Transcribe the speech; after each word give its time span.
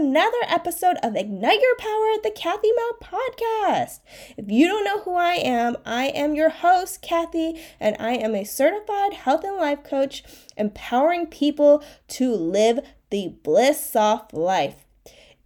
another 0.00 0.38
episode 0.48 0.96
of 1.02 1.14
Ignite 1.14 1.60
Your 1.60 1.76
Power, 1.76 2.14
at 2.14 2.22
the 2.22 2.30
Kathy 2.30 2.70
Mou 2.74 2.92
Podcast. 3.02 4.00
If 4.38 4.50
you 4.50 4.66
don't 4.66 4.82
know 4.82 5.00
who 5.00 5.14
I 5.14 5.34
am, 5.34 5.76
I 5.84 6.06
am 6.06 6.34
your 6.34 6.48
host, 6.48 7.02
Kathy, 7.02 7.60
and 7.78 7.96
I 8.00 8.12
am 8.12 8.34
a 8.34 8.44
certified 8.44 9.12
health 9.12 9.44
and 9.44 9.58
life 9.58 9.84
coach, 9.84 10.24
empowering 10.56 11.26
people 11.26 11.84
to 12.08 12.34
live 12.34 12.80
the 13.10 13.34
bliss 13.42 13.84
soft 13.84 14.32
life. 14.32 14.86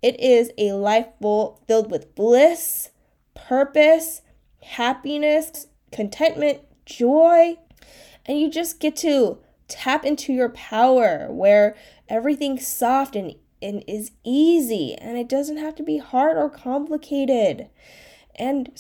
It 0.01 0.21
is 0.21 0.53
a 0.57 0.75
life 0.75 1.09
full, 1.21 1.61
filled 1.67 1.91
with 1.91 2.15
bliss, 2.15 2.91
purpose, 3.35 4.23
happiness, 4.63 5.67
contentment, 5.91 6.61
joy, 6.87 7.57
and 8.25 8.39
you 8.39 8.49
just 8.53 8.79
get 8.79 8.95
to 8.99 9.39
tap 9.67 10.05
into 10.05 10.33
your 10.33 10.51
power 10.51 11.27
where 11.29 11.75
everything's 12.09 12.65
soft 12.65 13.17
and, 13.17 13.35
and 13.65 13.83
is 13.89 14.13
easy 14.23 14.95
and 14.95 15.17
it 15.17 15.29
doesn't 15.29 15.57
have 15.57 15.75
to 15.75 15.83
be 15.83 15.97
hard 15.97 16.37
or 16.37 16.51
complicated 16.51 17.69
and 18.37 18.71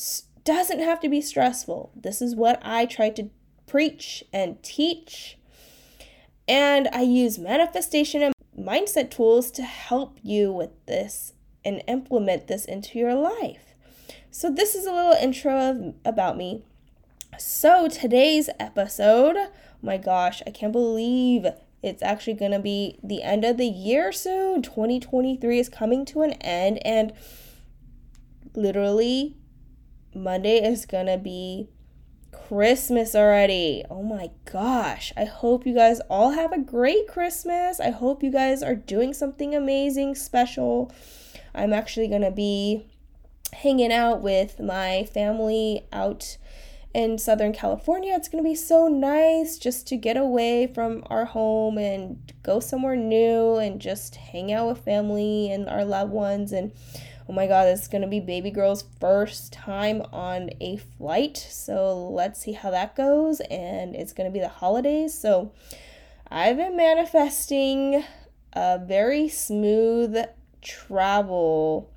doesn't 0.45 0.81
have 0.81 1.01
to 1.01 1.09
be 1.09 1.23
stressful. 1.23 1.91
This 1.97 2.21
is 2.21 2.37
what 2.37 2.61
I 2.63 2.85
try 2.85 3.09
to 3.11 3.31
preach 3.67 4.23
and 4.33 4.63
teach. 4.63 5.39
And 6.47 6.89
I 6.93 7.01
use 7.01 7.39
manifestation 7.39 8.23
and 8.23 8.35
mindset 8.59 9.11
tools 9.11 9.51
to 9.53 9.63
help 9.63 10.19
you 10.23 10.53
with 10.53 10.71
this 10.85 11.33
and 11.65 11.83
implement 11.89 12.47
this 12.47 12.67
into 12.67 12.99
your 12.99 13.15
life. 13.15 13.75
So, 14.31 14.51
this 14.51 14.75
is 14.75 14.85
a 14.85 14.93
little 14.93 15.13
intro 15.13 15.71
of, 15.71 15.95
about 16.05 16.37
me. 16.37 16.63
So, 17.39 17.89
today's 17.89 18.51
episode, 18.61 19.37
my 19.81 19.97
gosh, 19.97 20.43
I 20.47 20.51
can't 20.51 20.73
believe 20.73 21.47
it's 21.85 22.03
actually 22.03 22.35
going 22.35 22.53
to 22.53 22.59
be 22.59 22.99
the 23.03 23.23
end 23.23 23.45
of 23.45 23.59
the 23.59 23.67
year 23.67 24.11
soon. 24.11 24.63
2023 24.63 25.59
is 25.59 25.69
coming 25.69 26.05
to 26.07 26.23
an 26.23 26.33
end, 26.33 26.85
and 26.85 27.13
literally, 28.55 29.37
Monday 30.15 30.65
is 30.65 30.87
going 30.87 31.07
to 31.07 31.19
be 31.19 31.69
Christmas 32.33 33.15
already. 33.15 33.85
Oh 33.91 34.03
my 34.03 34.31
gosh. 34.51 35.13
I 35.17 35.25
hope 35.25 35.67
you 35.67 35.75
guys 35.75 36.01
all 36.09 36.31
have 36.31 36.53
a 36.53 36.59
great 36.59 37.07
Christmas. 37.07 37.81
I 37.81 37.91
hope 37.91 38.23
you 38.23 38.31
guys 38.31 38.63
are 38.63 38.75
doing 38.75 39.13
something 39.13 39.55
amazing, 39.55 40.15
special. 40.15 40.93
I'm 41.55 41.73
actually 41.73 42.09
going 42.09 42.23
to 42.23 42.31
be 42.31 42.87
hanging 43.53 43.93
out 43.93 44.23
with 44.23 44.59
my 44.59 45.05
family 45.05 45.87
out 45.93 46.39
in 46.95 47.19
Southern 47.19 47.53
California. 47.53 48.15
It's 48.15 48.29
going 48.29 48.43
to 48.43 48.49
be 48.49 48.55
so 48.55 48.87
nice 48.87 49.59
just 49.59 49.87
to 49.89 49.97
get 49.97 50.17
away 50.17 50.69
from 50.69 51.03
our 51.07 51.25
home 51.25 51.77
and 51.77 52.33
go 52.43 52.61
somewhere 52.61 52.97
new 52.97 53.57
and 53.57 53.81
just 53.81 54.15
hang 54.15 54.53
out 54.53 54.69
with 54.69 54.85
family 54.85 55.51
and 55.51 55.69
our 55.69 55.85
loved 55.85 56.13
ones. 56.13 56.53
And 56.53 56.73
oh 57.29 57.33
my 57.33 57.49
god, 57.49 57.67
it's 57.67 57.89
going 57.89 58.03
to 58.03 58.09
be 58.09 58.21
baby 58.21 58.51
girl's 58.51 58.85
first 59.01 59.53
time 59.53 60.03
on 60.13 60.51
a 60.61 60.77
flight. 60.77 61.37
So 61.37 62.09
let's 62.11 62.41
see 62.41 62.53
how 62.53 62.71
that 62.71 62.95
goes. 62.95 63.41
And 63.51 63.97
it's 63.97 64.13
going 64.13 64.31
to 64.31 64.33
be 64.33 64.41
the 64.41 64.49
holidays. 64.49 65.19
So 65.19 65.53
I've 66.31 66.57
been 66.57 66.77
manifesting 66.77 68.05
a 68.53 68.79
very 68.79 69.29
smooth 69.29 70.17
travel 70.63 71.91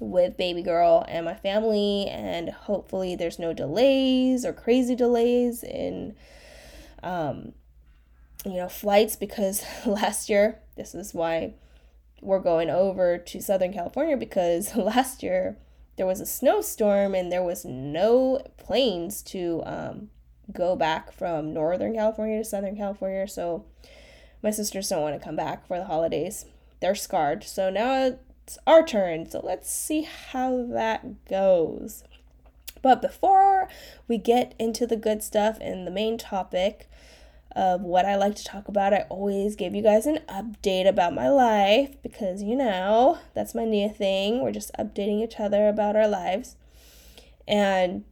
with 0.00 0.36
baby 0.36 0.62
girl 0.62 1.04
and 1.08 1.24
my 1.24 1.34
family 1.34 2.06
and 2.08 2.50
hopefully 2.50 3.16
there's 3.16 3.38
no 3.38 3.52
delays 3.52 4.44
or 4.44 4.52
crazy 4.52 4.94
delays 4.94 5.62
in 5.62 6.14
um 7.02 7.52
you 8.44 8.54
know 8.54 8.68
flights 8.68 9.16
because 9.16 9.64
last 9.86 10.28
year 10.28 10.58
this 10.76 10.94
is 10.94 11.14
why 11.14 11.54
we're 12.20 12.40
going 12.40 12.70
over 12.70 13.18
to 13.18 13.40
southern 13.40 13.72
california 13.72 14.16
because 14.16 14.74
last 14.76 15.22
year 15.22 15.56
there 15.96 16.06
was 16.06 16.20
a 16.20 16.26
snowstorm 16.26 17.14
and 17.14 17.30
there 17.30 17.42
was 17.42 17.64
no 17.64 18.40
planes 18.56 19.22
to 19.22 19.62
um, 19.64 20.10
go 20.52 20.74
back 20.76 21.12
from 21.12 21.52
northern 21.52 21.94
california 21.94 22.38
to 22.38 22.44
southern 22.44 22.76
california. 22.76 23.26
So 23.28 23.64
my 24.42 24.50
sisters 24.50 24.88
don't 24.88 25.02
want 25.02 25.18
to 25.18 25.24
come 25.24 25.36
back 25.36 25.66
for 25.66 25.78
the 25.78 25.86
holidays. 25.86 26.46
They're 26.80 26.94
scarred. 26.94 27.44
So 27.44 27.70
now 27.70 28.18
it's 28.44 28.58
our 28.66 28.84
turn. 28.84 29.28
So 29.28 29.40
let's 29.42 29.70
see 29.70 30.02
how 30.02 30.66
that 30.70 31.24
goes. 31.24 32.04
But 32.82 33.00
before 33.00 33.68
we 34.06 34.18
get 34.18 34.54
into 34.58 34.86
the 34.86 34.96
good 34.96 35.22
stuff 35.22 35.56
and 35.60 35.86
the 35.86 35.90
main 35.90 36.18
topic 36.18 36.88
of 37.56 37.80
what 37.80 38.04
I 38.04 38.16
like 38.16 38.34
to 38.34 38.44
talk 38.44 38.68
about, 38.68 38.92
I 38.92 39.06
always 39.08 39.56
give 39.56 39.74
you 39.74 39.82
guys 39.82 40.04
an 40.04 40.18
update 40.28 40.86
about 40.86 41.14
my 41.14 41.30
life 41.30 41.96
because 42.02 42.42
you 42.42 42.54
know 42.56 43.18
that's 43.32 43.54
my 43.54 43.64
new 43.64 43.88
thing. 43.88 44.42
We're 44.42 44.52
just 44.52 44.72
updating 44.78 45.24
each 45.24 45.40
other 45.40 45.66
about 45.68 45.96
our 45.96 46.08
lives. 46.08 46.56
And 47.48 48.04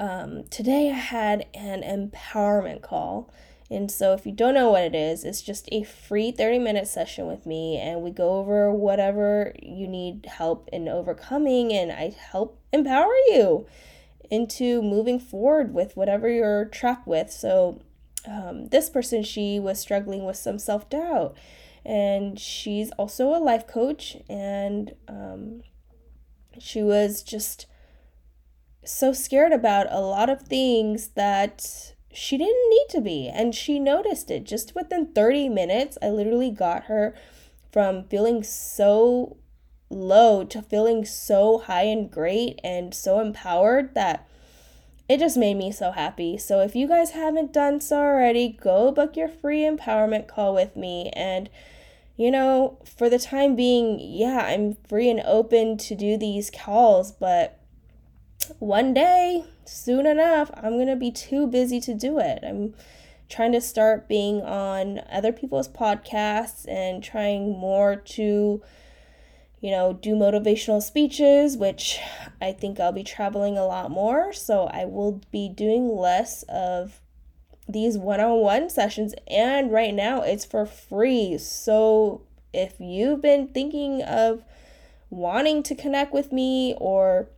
um, 0.00 0.44
today 0.50 0.90
I 0.90 0.94
had 0.94 1.46
an 1.54 1.82
empowerment 1.82 2.82
call 2.82 3.32
and 3.72 3.90
so, 3.90 4.12
if 4.12 4.26
you 4.26 4.32
don't 4.32 4.52
know 4.52 4.70
what 4.70 4.82
it 4.82 4.94
is, 4.94 5.24
it's 5.24 5.40
just 5.40 5.66
a 5.72 5.82
free 5.82 6.30
30 6.30 6.58
minute 6.58 6.86
session 6.86 7.26
with 7.26 7.46
me, 7.46 7.78
and 7.78 8.02
we 8.02 8.10
go 8.10 8.36
over 8.36 8.70
whatever 8.70 9.54
you 9.62 9.88
need 9.88 10.26
help 10.26 10.68
in 10.72 10.88
overcoming, 10.88 11.72
and 11.72 11.90
I 11.90 12.10
help 12.10 12.60
empower 12.70 13.14
you 13.28 13.66
into 14.30 14.82
moving 14.82 15.18
forward 15.18 15.72
with 15.72 15.96
whatever 15.96 16.28
you're 16.28 16.66
trapped 16.66 17.06
with. 17.06 17.30
So, 17.30 17.80
um, 18.28 18.68
this 18.68 18.90
person, 18.90 19.22
she 19.22 19.58
was 19.58 19.80
struggling 19.80 20.24
with 20.24 20.36
some 20.36 20.58
self 20.58 20.90
doubt, 20.90 21.34
and 21.82 22.38
she's 22.38 22.90
also 22.92 23.34
a 23.34 23.40
life 23.40 23.66
coach, 23.66 24.18
and 24.28 24.92
um, 25.08 25.62
she 26.58 26.82
was 26.82 27.22
just 27.22 27.66
so 28.84 29.14
scared 29.14 29.52
about 29.52 29.86
a 29.90 30.00
lot 30.00 30.28
of 30.28 30.42
things 30.42 31.08
that 31.14 31.91
she 32.12 32.36
didn't 32.36 32.70
need 32.70 32.86
to 32.90 33.00
be. 33.00 33.28
And 33.28 33.54
she 33.54 33.78
noticed 33.78 34.30
it 34.30 34.44
just 34.44 34.74
within 34.74 35.06
30 35.06 35.48
minutes. 35.48 35.98
I 36.02 36.10
literally 36.10 36.50
got 36.50 36.84
her 36.84 37.14
from 37.70 38.04
feeling 38.04 38.42
so 38.42 39.36
low 39.90 40.44
to 40.44 40.62
feeling 40.62 41.04
so 41.04 41.58
high 41.58 41.84
and 41.84 42.10
great 42.10 42.60
and 42.64 42.94
so 42.94 43.20
empowered 43.20 43.94
that 43.94 44.26
it 45.08 45.18
just 45.18 45.36
made 45.36 45.54
me 45.54 45.70
so 45.70 45.90
happy. 45.90 46.38
So 46.38 46.60
if 46.60 46.74
you 46.74 46.88
guys 46.88 47.10
haven't 47.10 47.52
done 47.52 47.80
so 47.80 47.96
already, 47.96 48.48
go 48.48 48.90
book 48.92 49.16
your 49.16 49.28
free 49.28 49.60
empowerment 49.60 50.28
call 50.28 50.54
with 50.54 50.76
me. 50.76 51.10
And, 51.14 51.50
you 52.16 52.30
know, 52.30 52.78
for 52.84 53.10
the 53.10 53.18
time 53.18 53.54
being, 53.56 53.98
yeah, 54.00 54.46
I'm 54.46 54.76
free 54.88 55.10
and 55.10 55.20
open 55.24 55.76
to 55.78 55.94
do 55.94 56.16
these 56.16 56.50
calls, 56.50 57.12
but 57.12 57.61
one 58.58 58.94
day, 58.94 59.44
soon 59.64 60.06
enough, 60.06 60.50
I'm 60.54 60.72
going 60.72 60.88
to 60.88 60.96
be 60.96 61.10
too 61.10 61.46
busy 61.46 61.80
to 61.80 61.94
do 61.94 62.18
it. 62.18 62.40
I'm 62.42 62.74
trying 63.28 63.52
to 63.52 63.60
start 63.60 64.08
being 64.08 64.42
on 64.42 65.00
other 65.10 65.32
people's 65.32 65.68
podcasts 65.68 66.68
and 66.68 67.02
trying 67.02 67.58
more 67.58 67.96
to 67.96 68.62
you 69.62 69.70
know, 69.70 69.92
do 69.92 70.14
motivational 70.14 70.82
speeches, 70.82 71.56
which 71.56 72.00
I 72.40 72.50
think 72.50 72.80
I'll 72.80 72.92
be 72.92 73.04
traveling 73.04 73.56
a 73.56 73.64
lot 73.64 73.92
more. 73.92 74.32
So 74.32 74.64
I 74.64 74.84
will 74.86 75.22
be 75.30 75.48
doing 75.48 75.88
less 75.88 76.42
of 76.48 77.00
these 77.68 77.96
one 77.96 78.20
on 78.20 78.40
one 78.40 78.68
sessions. 78.68 79.14
And 79.28 79.70
right 79.70 79.94
now 79.94 80.20
it's 80.22 80.44
for 80.44 80.66
free. 80.66 81.38
So 81.38 82.22
if 82.52 82.74
you've 82.80 83.22
been 83.22 83.46
thinking 83.48 84.02
of 84.02 84.42
wanting 85.10 85.62
to 85.62 85.76
connect 85.76 86.12
with 86.12 86.32
me 86.32 86.74
or 86.78 87.28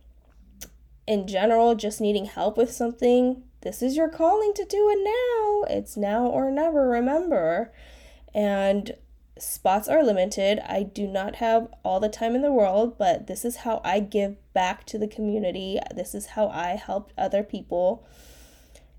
in 1.07 1.27
general 1.27 1.75
just 1.75 2.01
needing 2.01 2.25
help 2.25 2.57
with 2.57 2.71
something, 2.71 3.43
this 3.61 3.81
is 3.81 3.95
your 3.95 4.09
calling 4.09 4.53
to 4.53 4.65
do 4.65 4.89
it 4.89 5.03
now. 5.03 5.75
It's 5.75 5.97
now 5.97 6.25
or 6.25 6.51
never, 6.51 6.87
remember. 6.87 7.71
And 8.33 8.95
spots 9.37 9.87
are 9.87 10.03
limited. 10.03 10.59
I 10.59 10.83
do 10.83 11.07
not 11.07 11.35
have 11.37 11.67
all 11.83 11.99
the 11.99 12.09
time 12.09 12.35
in 12.35 12.41
the 12.41 12.51
world, 12.51 12.97
but 12.97 13.27
this 13.27 13.43
is 13.43 13.57
how 13.57 13.81
I 13.83 13.99
give 13.99 14.37
back 14.53 14.85
to 14.87 14.97
the 14.97 15.07
community. 15.07 15.79
This 15.93 16.15
is 16.15 16.27
how 16.27 16.47
I 16.49 16.75
help 16.75 17.11
other 17.17 17.43
people. 17.43 18.07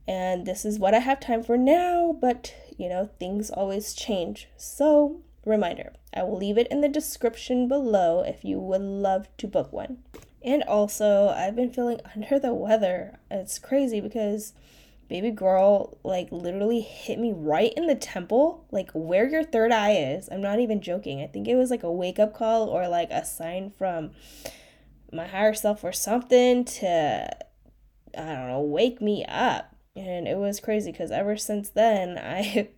And 0.08 0.47
this 0.47 0.64
is 0.64 0.79
what 0.79 0.94
I 0.94 1.00
have 1.00 1.20
time 1.20 1.43
for 1.43 1.56
now, 1.56 2.17
but 2.20 2.55
you 2.76 2.88
know, 2.88 3.11
things 3.19 3.50
always 3.50 3.94
change. 3.94 4.49
So, 4.56 5.23
reminder 5.44 5.93
I 6.14 6.23
will 6.23 6.37
leave 6.37 6.58
it 6.58 6.69
in 6.69 6.81
the 6.81 6.88
description 6.88 7.69
below 7.69 8.23
if 8.23 8.44
you 8.44 8.58
would 8.58 8.82
love 8.82 9.29
to 9.38 9.47
book 9.47 9.73
one. 9.73 9.99
And 10.44 10.62
also, 10.64 11.28
I've 11.28 11.56
been 11.56 11.72
feeling 11.72 12.00
under 12.14 12.38
the 12.38 12.54
weather. 12.54 13.18
It's 13.30 13.58
crazy 13.58 14.00
because 14.00 14.52
baby 15.08 15.30
girl 15.30 15.98
like 16.02 16.28
literally 16.32 16.80
hit 16.80 17.18
me 17.18 17.32
right 17.32 17.72
in 17.76 17.86
the 17.86 17.94
temple, 17.94 18.66
like 18.70 18.90
where 18.92 19.28
your 19.28 19.44
third 19.44 19.72
eye 19.72 19.92
is. 19.92 20.28
I'm 20.30 20.40
not 20.40 20.60
even 20.60 20.80
joking. 20.80 21.22
I 21.22 21.26
think 21.26 21.48
it 21.48 21.56
was 21.56 21.70
like 21.70 21.82
a 21.82 21.92
wake 21.92 22.18
up 22.18 22.34
call 22.34 22.68
or 22.68 22.88
like 22.88 23.10
a 23.10 23.24
sign 23.24 23.70
from 23.70 24.10
my 25.12 25.26
higher 25.26 25.54
self 25.54 25.84
or 25.84 25.92
something 25.92 26.64
to 26.64 27.28
I 28.18 28.24
don't 28.24 28.48
know, 28.48 28.60
wake 28.60 29.00
me 29.00 29.24
up. 29.28 29.74
And 29.94 30.26
it 30.28 30.36
was 30.36 30.60
crazy 30.60 30.92
cuz 30.92 31.10
ever 31.10 31.36
since 31.36 31.70
then 31.70 32.18
I 32.22 32.70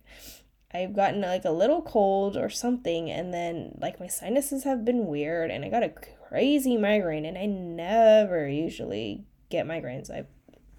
I've 0.71 0.95
gotten 0.95 1.21
like 1.21 1.45
a 1.45 1.51
little 1.51 1.81
cold 1.81 2.37
or 2.37 2.49
something, 2.49 3.09
and 3.09 3.33
then 3.33 3.77
like 3.81 3.99
my 3.99 4.07
sinuses 4.07 4.65
have 4.65 4.85
been 4.85 5.07
weird, 5.07 5.49
and 5.49 5.65
I 5.65 5.69
got 5.69 5.83
a 5.83 5.89
crazy 6.29 6.77
migraine, 6.77 7.25
and 7.25 7.37
I 7.37 7.45
never 7.47 8.47
usually 8.47 9.25
get 9.49 9.65
migraines. 9.65 10.11
I 10.11 10.25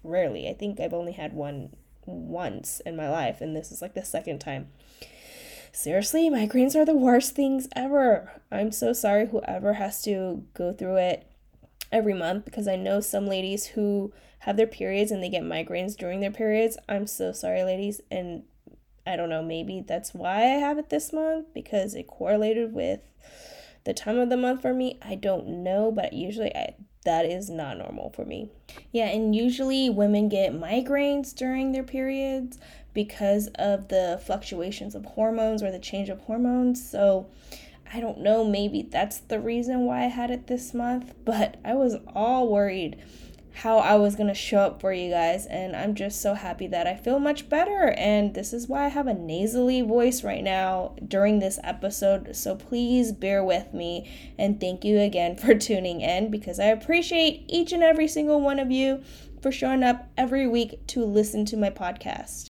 rarely. 0.03 0.47
I 0.47 0.53
think 0.53 0.79
I've 0.79 0.93
only 0.93 1.11
had 1.11 1.33
one 1.33 1.75
once 2.05 2.79
in 2.85 2.95
my 2.95 3.09
life, 3.09 3.41
and 3.41 3.55
this 3.55 3.71
is 3.71 3.81
like 3.81 3.93
the 3.93 4.05
second 4.05 4.39
time. 4.39 4.69
Seriously, 5.73 6.29
migraines 6.29 6.75
are 6.75 6.85
the 6.85 6.95
worst 6.95 7.35
things 7.35 7.67
ever. 7.75 8.41
I'm 8.51 8.71
so 8.71 8.93
sorry 8.93 9.27
whoever 9.27 9.73
has 9.73 10.01
to 10.03 10.43
go 10.53 10.73
through 10.73 10.97
it 10.97 11.27
every 11.91 12.13
month 12.13 12.45
because 12.45 12.67
I 12.67 12.75
know 12.75 12.99
some 12.99 13.27
ladies 13.27 13.67
who 13.67 14.13
have 14.39 14.57
their 14.57 14.67
periods 14.67 15.11
and 15.11 15.21
they 15.21 15.29
get 15.29 15.43
migraines 15.43 15.95
during 15.95 16.19
their 16.19 16.31
periods. 16.31 16.77
I'm 16.89 17.07
so 17.07 17.31
sorry, 17.31 17.63
ladies. 17.63 18.01
And 18.09 18.43
I 19.05 19.15
don't 19.15 19.29
know, 19.29 19.41
maybe 19.41 19.83
that's 19.85 20.13
why 20.13 20.41
I 20.41 20.59
have 20.59 20.77
it 20.77 20.89
this 20.89 21.13
month 21.13 21.47
because 21.53 21.95
it 21.95 22.07
correlated 22.07 22.73
with 22.73 23.01
the 23.83 23.93
time 23.93 24.17
of 24.17 24.29
the 24.29 24.37
month 24.37 24.61
for 24.61 24.73
me. 24.73 24.99
I 25.01 25.15
don't 25.15 25.63
know, 25.63 25.91
but 25.91 26.13
usually 26.13 26.55
I, 26.55 26.75
that 27.05 27.25
is 27.25 27.49
not 27.49 27.77
normal 27.77 28.11
for 28.11 28.25
me. 28.25 28.49
Yeah, 28.91 29.07
and 29.07 29.35
usually 29.35 29.89
women 29.89 30.29
get 30.29 30.53
migraines 30.53 31.35
during 31.35 31.71
their 31.71 31.83
periods 31.83 32.57
because 32.93 33.47
of 33.55 33.87
the 33.87 34.21
fluctuations 34.25 34.95
of 34.95 35.05
hormones 35.05 35.63
or 35.63 35.71
the 35.71 35.79
change 35.79 36.09
of 36.09 36.19
hormones. 36.21 36.87
So 36.87 37.27
I 37.93 37.99
don't 37.99 38.19
know, 38.19 38.45
maybe 38.45 38.83
that's 38.83 39.19
the 39.19 39.39
reason 39.39 39.85
why 39.85 40.03
I 40.03 40.07
had 40.07 40.31
it 40.31 40.47
this 40.47 40.73
month, 40.73 41.13
but 41.25 41.57
I 41.65 41.73
was 41.73 41.95
all 42.13 42.47
worried 42.49 42.97
how 43.53 43.79
I 43.79 43.95
was 43.95 44.15
going 44.15 44.27
to 44.27 44.33
show 44.33 44.59
up 44.59 44.81
for 44.81 44.93
you 44.93 45.09
guys 45.09 45.45
and 45.45 45.75
I'm 45.75 45.93
just 45.93 46.21
so 46.21 46.33
happy 46.33 46.67
that 46.67 46.87
I 46.87 46.95
feel 46.95 47.19
much 47.19 47.49
better 47.49 47.89
and 47.97 48.33
this 48.33 48.53
is 48.53 48.67
why 48.67 48.85
I 48.85 48.89
have 48.89 49.07
a 49.07 49.13
nasally 49.13 49.81
voice 49.81 50.23
right 50.23 50.43
now 50.43 50.95
during 51.05 51.39
this 51.39 51.59
episode. 51.63 52.35
So 52.35 52.55
please 52.55 53.11
bear 53.11 53.43
with 53.43 53.73
me 53.73 54.09
and 54.37 54.59
thank 54.59 54.85
you 54.85 54.99
again 54.99 55.35
for 55.37 55.53
tuning 55.55 56.01
in 56.01 56.31
because 56.31 56.59
I 56.59 56.65
appreciate 56.65 57.45
each 57.47 57.71
and 57.71 57.83
every 57.83 58.07
single 58.07 58.41
one 58.41 58.59
of 58.59 58.71
you 58.71 59.03
for 59.41 59.51
showing 59.51 59.83
up 59.83 60.07
every 60.17 60.47
week 60.47 60.85
to 60.87 61.03
listen 61.03 61.45
to 61.45 61.57
my 61.57 61.69
podcast. 61.69 62.47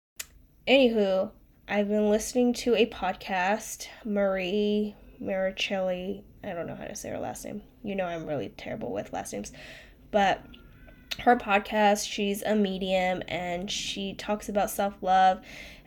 Anywho, 0.66 1.30
I've 1.68 1.88
been 1.88 2.10
listening 2.10 2.52
to 2.54 2.74
a 2.74 2.86
podcast, 2.86 3.88
Marie 4.04 4.94
Maricelli. 5.20 6.22
I 6.44 6.52
don't 6.52 6.66
know 6.66 6.76
how 6.76 6.84
to 6.84 6.94
say 6.94 7.10
her 7.10 7.18
last 7.18 7.44
name. 7.44 7.62
You 7.82 7.96
know, 7.96 8.04
I'm 8.04 8.26
really 8.26 8.50
terrible 8.50 8.92
with 8.92 9.12
last 9.12 9.32
names. 9.32 9.52
But 10.10 10.44
her 11.20 11.36
podcast, 11.36 12.08
she's 12.08 12.42
a 12.42 12.54
medium 12.54 13.22
and 13.28 13.70
she 13.70 14.14
talks 14.14 14.48
about 14.48 14.70
self 14.70 14.94
love. 15.02 15.40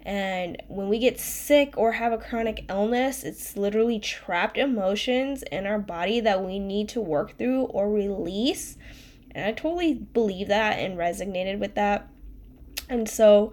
And 0.03 0.61
when 0.67 0.87
we 0.87 0.97
get 0.97 1.19
sick 1.19 1.77
or 1.77 1.93
have 1.93 2.13
a 2.13 2.17
chronic 2.17 2.65
illness, 2.69 3.23
it's 3.23 3.57
literally 3.57 3.99
trapped 3.99 4.57
emotions 4.57 5.43
in 5.43 5.65
our 5.65 5.77
body 5.77 6.19
that 6.21 6.43
we 6.43 6.57
need 6.57 6.89
to 6.89 7.01
work 7.01 7.37
through 7.37 7.63
or 7.63 7.91
release. 7.91 8.77
And 9.31 9.45
I 9.45 9.51
totally 9.51 9.93
believe 9.93 10.47
that 10.47 10.79
and 10.79 10.97
resonated 10.97 11.59
with 11.59 11.75
that. 11.75 12.09
And 12.87 13.07
so, 13.07 13.51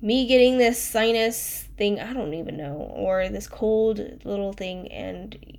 me 0.00 0.26
getting 0.26 0.58
this 0.58 0.80
sinus 0.80 1.68
thing, 1.76 2.00
I 2.00 2.12
don't 2.12 2.34
even 2.34 2.56
know, 2.56 2.76
or 2.94 3.28
this 3.28 3.46
cold 3.46 3.98
little 4.24 4.52
thing, 4.52 4.90
and 4.92 5.58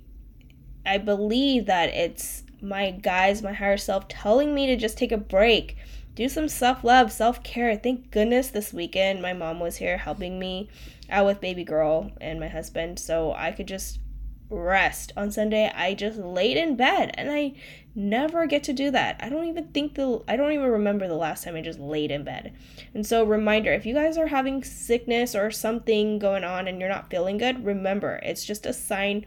I 0.84 0.98
believe 0.98 1.66
that 1.66 1.90
it's 1.90 2.42
my 2.60 2.90
guys, 2.90 3.42
my 3.42 3.52
higher 3.52 3.76
self, 3.76 4.08
telling 4.08 4.54
me 4.54 4.66
to 4.66 4.76
just 4.76 4.98
take 4.98 5.12
a 5.12 5.16
break, 5.16 5.76
do 6.14 6.28
some 6.28 6.48
self 6.48 6.82
love, 6.84 7.12
self 7.12 7.42
care. 7.42 7.76
Thank 7.76 8.10
goodness 8.10 8.48
this 8.48 8.72
weekend 8.72 9.22
my 9.22 9.32
mom 9.32 9.60
was 9.60 9.76
here 9.76 9.98
helping 9.98 10.38
me 10.38 10.68
out 11.08 11.26
with 11.26 11.40
baby 11.40 11.64
girl 11.64 12.10
and 12.20 12.40
my 12.40 12.48
husband, 12.48 12.98
so 12.98 13.32
I 13.32 13.52
could 13.52 13.68
just 13.68 14.00
rest. 14.48 15.12
On 15.16 15.30
Sunday, 15.30 15.70
I 15.74 15.94
just 15.94 16.18
laid 16.18 16.56
in 16.56 16.76
bed 16.76 17.12
and 17.14 17.30
I 17.30 17.54
never 17.94 18.46
get 18.46 18.62
to 18.64 18.72
do 18.72 18.90
that. 18.90 19.16
I 19.20 19.28
don't 19.28 19.46
even 19.46 19.68
think 19.68 19.94
the 19.94 20.22
I 20.28 20.36
don't 20.36 20.52
even 20.52 20.68
remember 20.68 21.08
the 21.08 21.14
last 21.14 21.44
time 21.44 21.56
I 21.56 21.62
just 21.62 21.78
laid 21.78 22.10
in 22.10 22.24
bed. 22.24 22.54
And 22.94 23.06
so 23.06 23.24
reminder, 23.24 23.72
if 23.72 23.86
you 23.86 23.94
guys 23.94 24.16
are 24.16 24.28
having 24.28 24.62
sickness 24.62 25.34
or 25.34 25.50
something 25.50 26.18
going 26.18 26.44
on 26.44 26.68
and 26.68 26.80
you're 26.80 26.88
not 26.88 27.10
feeling 27.10 27.38
good, 27.38 27.64
remember, 27.64 28.20
it's 28.22 28.44
just 28.44 28.66
a 28.66 28.72
sign 28.72 29.26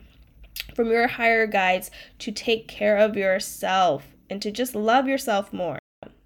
from 0.79 0.91
your 0.91 1.09
higher 1.09 1.45
guides 1.45 1.91
to 2.17 2.31
take 2.31 2.65
care 2.65 2.95
of 2.95 3.17
yourself 3.17 4.15
and 4.29 4.41
to 4.41 4.49
just 4.49 4.73
love 4.73 5.09
yourself 5.09 5.51
more. 5.51 5.77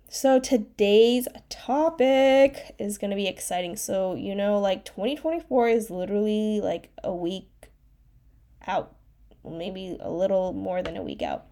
So 0.07 0.39
today's 0.39 1.27
topic 1.50 2.75
is 2.77 3.00
going 3.00 3.09
to 3.09 3.15
be 3.15 3.25
exciting. 3.25 3.75
So, 3.75 4.13
you 4.13 4.35
know, 4.35 4.59
like 4.59 4.85
2024 4.85 5.69
is 5.69 5.89
literally 5.89 6.61
like 6.61 6.91
a 7.03 7.11
week 7.11 7.50
out, 8.67 8.95
maybe 9.44 9.97
a 10.00 10.11
little 10.11 10.53
more 10.53 10.83
than 10.83 10.97
a 10.97 11.01
week 11.01 11.23
out. 11.23 11.47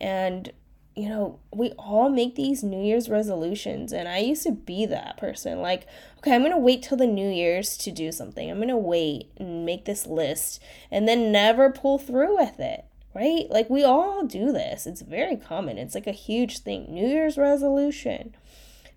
And, 0.00 0.52
you 0.96 1.08
know, 1.08 1.40
we 1.52 1.72
all 1.72 2.08
make 2.08 2.36
these 2.36 2.62
New 2.62 2.80
Year's 2.80 3.08
resolutions. 3.08 3.92
And 3.92 4.08
I 4.08 4.18
used 4.18 4.44
to 4.44 4.52
be 4.52 4.86
that 4.86 5.16
person. 5.16 5.60
Like, 5.60 5.86
okay, 6.18 6.34
I'm 6.34 6.44
to 6.44 6.58
wait 6.58 6.82
till 6.82 6.96
the 6.96 7.06
New 7.06 7.28
Year's 7.28 7.76
to 7.78 7.90
do 7.90 8.12
something. 8.12 8.48
I'm 8.48 8.60
to 8.68 8.76
wait 8.76 9.30
and 9.36 9.66
make 9.66 9.84
this 9.84 10.06
list 10.06 10.62
and 10.90 11.08
then 11.08 11.32
never 11.32 11.70
pull 11.70 11.98
through 11.98 12.36
with 12.36 12.60
it. 12.60 12.84
Right? 13.14 13.46
Like, 13.48 13.70
we 13.70 13.84
all 13.84 14.24
do 14.24 14.50
this. 14.50 14.86
It's 14.86 15.02
very 15.02 15.36
common. 15.36 15.78
It's 15.78 15.94
like 15.94 16.08
a 16.08 16.12
huge 16.12 16.58
thing. 16.58 16.92
New 16.92 17.06
Year's 17.06 17.38
resolution. 17.38 18.34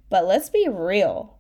But 0.10 0.26
let's 0.26 0.50
be 0.50 0.68
real, 0.68 1.38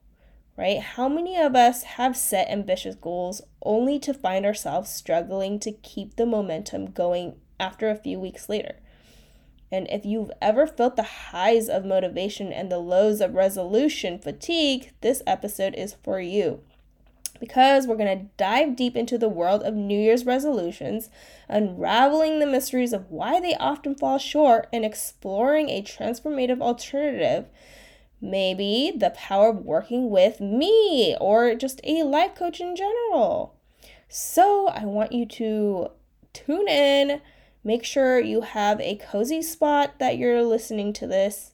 right? 0.57 0.79
How 0.79 1.07
many 1.07 1.37
of 1.37 1.55
us 1.55 1.83
have 1.83 2.17
set 2.17 2.49
ambitious 2.49 2.95
goals 2.95 3.41
only 3.63 3.97
to 3.99 4.13
find 4.13 4.45
ourselves 4.45 4.91
struggling 4.91 5.59
to 5.61 5.71
keep 5.71 6.17
the 6.17 6.25
momentum 6.25 6.91
going 6.91 7.37
after 7.59 7.89
a 7.89 7.95
few 7.95 8.19
weeks 8.19 8.49
later? 8.49 8.75
And 9.71 9.87
if 9.89 10.05
you've 10.05 10.31
ever 10.41 10.65
felt 10.65 10.95
the 10.95 11.03
highs 11.03 11.67
of 11.67 11.85
motivation 11.85 12.53
and 12.53 12.71
the 12.71 12.79
lows 12.79 13.19
of 13.19 13.33
resolution 13.33 14.17
fatigue, 14.17 14.91
this 15.01 15.21
episode 15.27 15.75
is 15.75 15.95
for 16.03 16.19
you. 16.21 16.61
Because 17.39 17.85
we're 17.85 17.97
going 17.97 18.17
to 18.17 18.25
dive 18.37 18.75
deep 18.75 18.95
into 18.95 19.17
the 19.17 19.29
world 19.29 19.61
of 19.61 19.75
New 19.75 19.99
Year's 19.99 20.25
resolutions, 20.25 21.09
unraveling 21.47 22.39
the 22.39 22.47
mysteries 22.47 22.93
of 22.93 23.11
why 23.11 23.39
they 23.39 23.55
often 23.55 23.93
fall 23.93 24.17
short, 24.17 24.67
and 24.73 24.83
exploring 24.83 25.69
a 25.69 25.83
transformative 25.83 26.61
alternative. 26.61 27.45
Maybe 28.19 28.91
the 28.95 29.11
power 29.11 29.49
of 29.49 29.65
working 29.65 30.09
with 30.09 30.39
me 30.39 31.15
or 31.21 31.53
just 31.53 31.79
a 31.83 32.01
life 32.03 32.33
coach 32.33 32.59
in 32.59 32.75
general. 32.75 33.53
So, 34.09 34.69
I 34.69 34.85
want 34.85 35.11
you 35.11 35.25
to 35.25 35.89
tune 36.33 36.67
in 36.67 37.21
Make 37.67 37.83
sure 37.83 38.17
you 38.21 38.39
have 38.43 38.79
a 38.79 38.95
cozy 38.95 39.41
spot 39.41 39.95
that 39.99 40.17
you're 40.17 40.41
listening 40.41 40.93
to 40.93 41.05
this. 41.05 41.51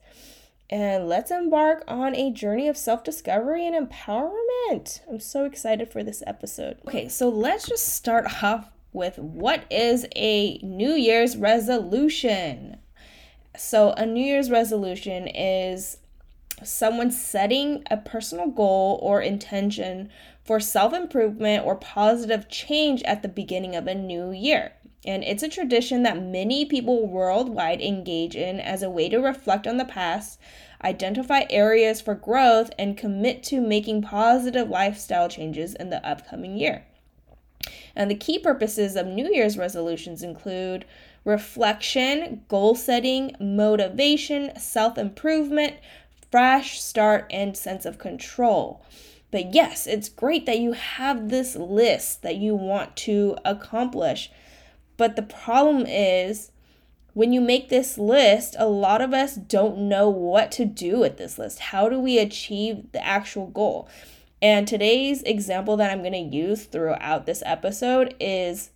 And 0.69 1.09
let's 1.09 1.31
embark 1.31 1.83
on 1.87 2.15
a 2.15 2.31
journey 2.31 2.67
of 2.67 2.77
self 2.77 3.03
discovery 3.03 3.65
and 3.65 3.89
empowerment. 3.89 4.99
I'm 5.09 5.19
so 5.19 5.45
excited 5.45 5.91
for 5.91 6.03
this 6.03 6.21
episode. 6.27 6.77
Okay, 6.87 7.09
so 7.09 7.29
let's 7.29 7.67
just 7.67 7.95
start 7.95 8.43
off 8.43 8.69
with 8.91 9.17
what 9.17 9.63
is 9.71 10.05
a 10.15 10.59
New 10.59 10.93
Year's 10.93 11.35
resolution? 11.35 12.77
So, 13.57 13.93
a 13.93 14.05
New 14.05 14.23
Year's 14.23 14.51
resolution 14.51 15.27
is 15.27 15.97
someone 16.63 17.09
setting 17.09 17.85
a 17.89 17.97
personal 17.97 18.49
goal 18.49 18.99
or 19.01 19.19
intention 19.19 20.11
for 20.43 20.59
self 20.59 20.93
improvement 20.93 21.65
or 21.65 21.75
positive 21.75 22.49
change 22.49 23.01
at 23.01 23.23
the 23.23 23.27
beginning 23.27 23.75
of 23.75 23.87
a 23.87 23.95
new 23.95 24.29
year. 24.29 24.73
And 25.05 25.23
it's 25.23 25.43
a 25.43 25.49
tradition 25.49 26.03
that 26.03 26.21
many 26.21 26.65
people 26.65 27.07
worldwide 27.07 27.81
engage 27.81 28.35
in 28.35 28.59
as 28.59 28.81
a 28.81 28.89
way 28.89 29.09
to 29.09 29.17
reflect 29.17 29.67
on 29.67 29.77
the 29.77 29.85
past, 29.85 30.39
identify 30.83 31.43
areas 31.49 31.99
for 31.99 32.15
growth, 32.15 32.71
and 32.79 32.97
commit 32.97 33.43
to 33.43 33.59
making 33.59 34.01
positive 34.01 34.69
lifestyle 34.69 35.27
changes 35.27 35.73
in 35.73 35.89
the 35.89 36.05
upcoming 36.07 36.57
year. 36.57 36.85
And 37.95 38.09
the 38.09 38.15
key 38.15 38.39
purposes 38.39 38.95
of 38.95 39.07
New 39.07 39.29
Year's 39.33 39.57
resolutions 39.57 40.23
include 40.23 40.85
reflection, 41.25 42.43
goal 42.47 42.75
setting, 42.75 43.35
motivation, 43.39 44.57
self 44.57 44.97
improvement, 44.97 45.75
fresh 46.31 46.81
start, 46.81 47.27
and 47.29 47.55
sense 47.55 47.85
of 47.85 47.97
control. 47.97 48.83
But 49.31 49.53
yes, 49.53 49.87
it's 49.87 50.09
great 50.09 50.45
that 50.45 50.59
you 50.59 50.73
have 50.73 51.29
this 51.29 51.55
list 51.55 52.21
that 52.21 52.35
you 52.35 52.55
want 52.55 52.95
to 52.97 53.37
accomplish 53.43 54.31
but 55.03 55.17
the 55.17 55.21
problem 55.21 55.85
is, 55.85 56.49
when 57.11 57.33
you 57.33 57.41
make 57.41 57.67
this 57.67 57.97
list, 57.97 58.55
a 58.57 58.69
lot 58.69 59.01
of 59.01 59.13
us 59.13 59.35
don't 59.35 59.89
know 59.89 60.07
what 60.07 60.49
to 60.53 60.63
do 60.63 60.99
with 60.99 61.17
this 61.17 61.37
list. 61.37 61.59
How 61.59 61.89
do 61.89 61.99
we 61.99 62.17
achieve 62.19 62.89
the 62.93 63.05
actual 63.05 63.47
goal? 63.47 63.89
And 64.41 64.65
today's 64.65 65.21
example 65.23 65.75
that 65.75 65.91
I'm 65.91 65.99
going 65.99 66.13
to 66.13 66.37
use 66.37 66.63
throughout 66.63 67.25
this 67.25 67.43
episode 67.45 68.15
is 68.17 68.69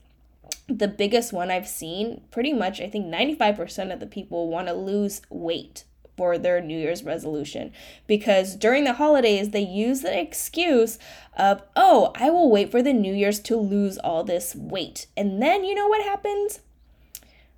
the 0.68 0.90
biggest 0.90 1.32
one 1.32 1.50
I've 1.50 1.66
seen. 1.66 2.20
Pretty 2.30 2.52
much, 2.52 2.82
I 2.82 2.90
think 2.90 3.06
95% 3.06 3.94
of 3.94 4.02
the 4.02 4.06
people 4.06 4.50
want 4.50 4.68
to 4.68 4.74
lose 4.74 5.22
weight 5.30 5.86
for 6.18 6.38
their 6.38 6.60
New 6.60 6.78
Year's 6.78 7.04
resolution 7.04 7.72
because 8.08 8.56
during 8.56 8.84
the 8.84 8.94
holidays 8.94 9.52
they 9.52 9.62
use 9.62 10.02
the 10.02 10.20
excuse 10.20 10.98
of, 11.38 11.62
oh, 11.76 12.12
I 12.16 12.32
will 12.32 12.50
wait 12.50 12.72
for 12.72 12.82
the 12.82 12.92
New 12.92 13.14
Year's 13.14 13.40
to 13.42 13.56
lose 13.56 14.00
all 14.00 14.24
this 14.24 14.56
weight. 14.56 15.06
And 15.16 15.42
then 15.42 15.64
you 15.64 15.76
know 15.76 15.88
what 15.88 16.04
happens? 16.04 16.62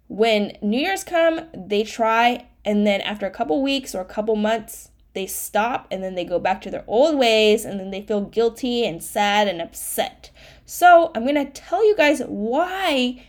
When 0.07 0.57
New 0.61 0.79
Year's 0.79 1.03
come, 1.03 1.41
they 1.55 1.83
try, 1.83 2.47
and 2.65 2.85
then 2.85 2.99
after 3.01 3.25
a 3.25 3.31
couple 3.31 3.61
weeks 3.61 3.95
or 3.95 4.01
a 4.01 4.05
couple 4.05 4.35
months, 4.35 4.89
they 5.13 5.25
stop 5.25 5.87
and 5.89 6.03
then 6.03 6.15
they 6.15 6.25
go 6.25 6.39
back 6.39 6.61
to 6.61 6.71
their 6.71 6.83
old 6.87 7.17
ways 7.17 7.63
and 7.65 7.79
then 7.79 7.91
they 7.91 8.01
feel 8.01 8.21
guilty 8.21 8.85
and 8.85 9.03
sad 9.03 9.47
and 9.47 9.61
upset. 9.61 10.31
So, 10.65 11.11
I'm 11.15 11.23
going 11.23 11.35
to 11.35 11.45
tell 11.45 11.85
you 11.85 11.95
guys 11.95 12.21
why 12.25 13.23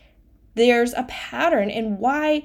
there's 0.54 0.92
a 0.94 1.04
pattern 1.04 1.70
and 1.70 1.99
why 1.99 2.42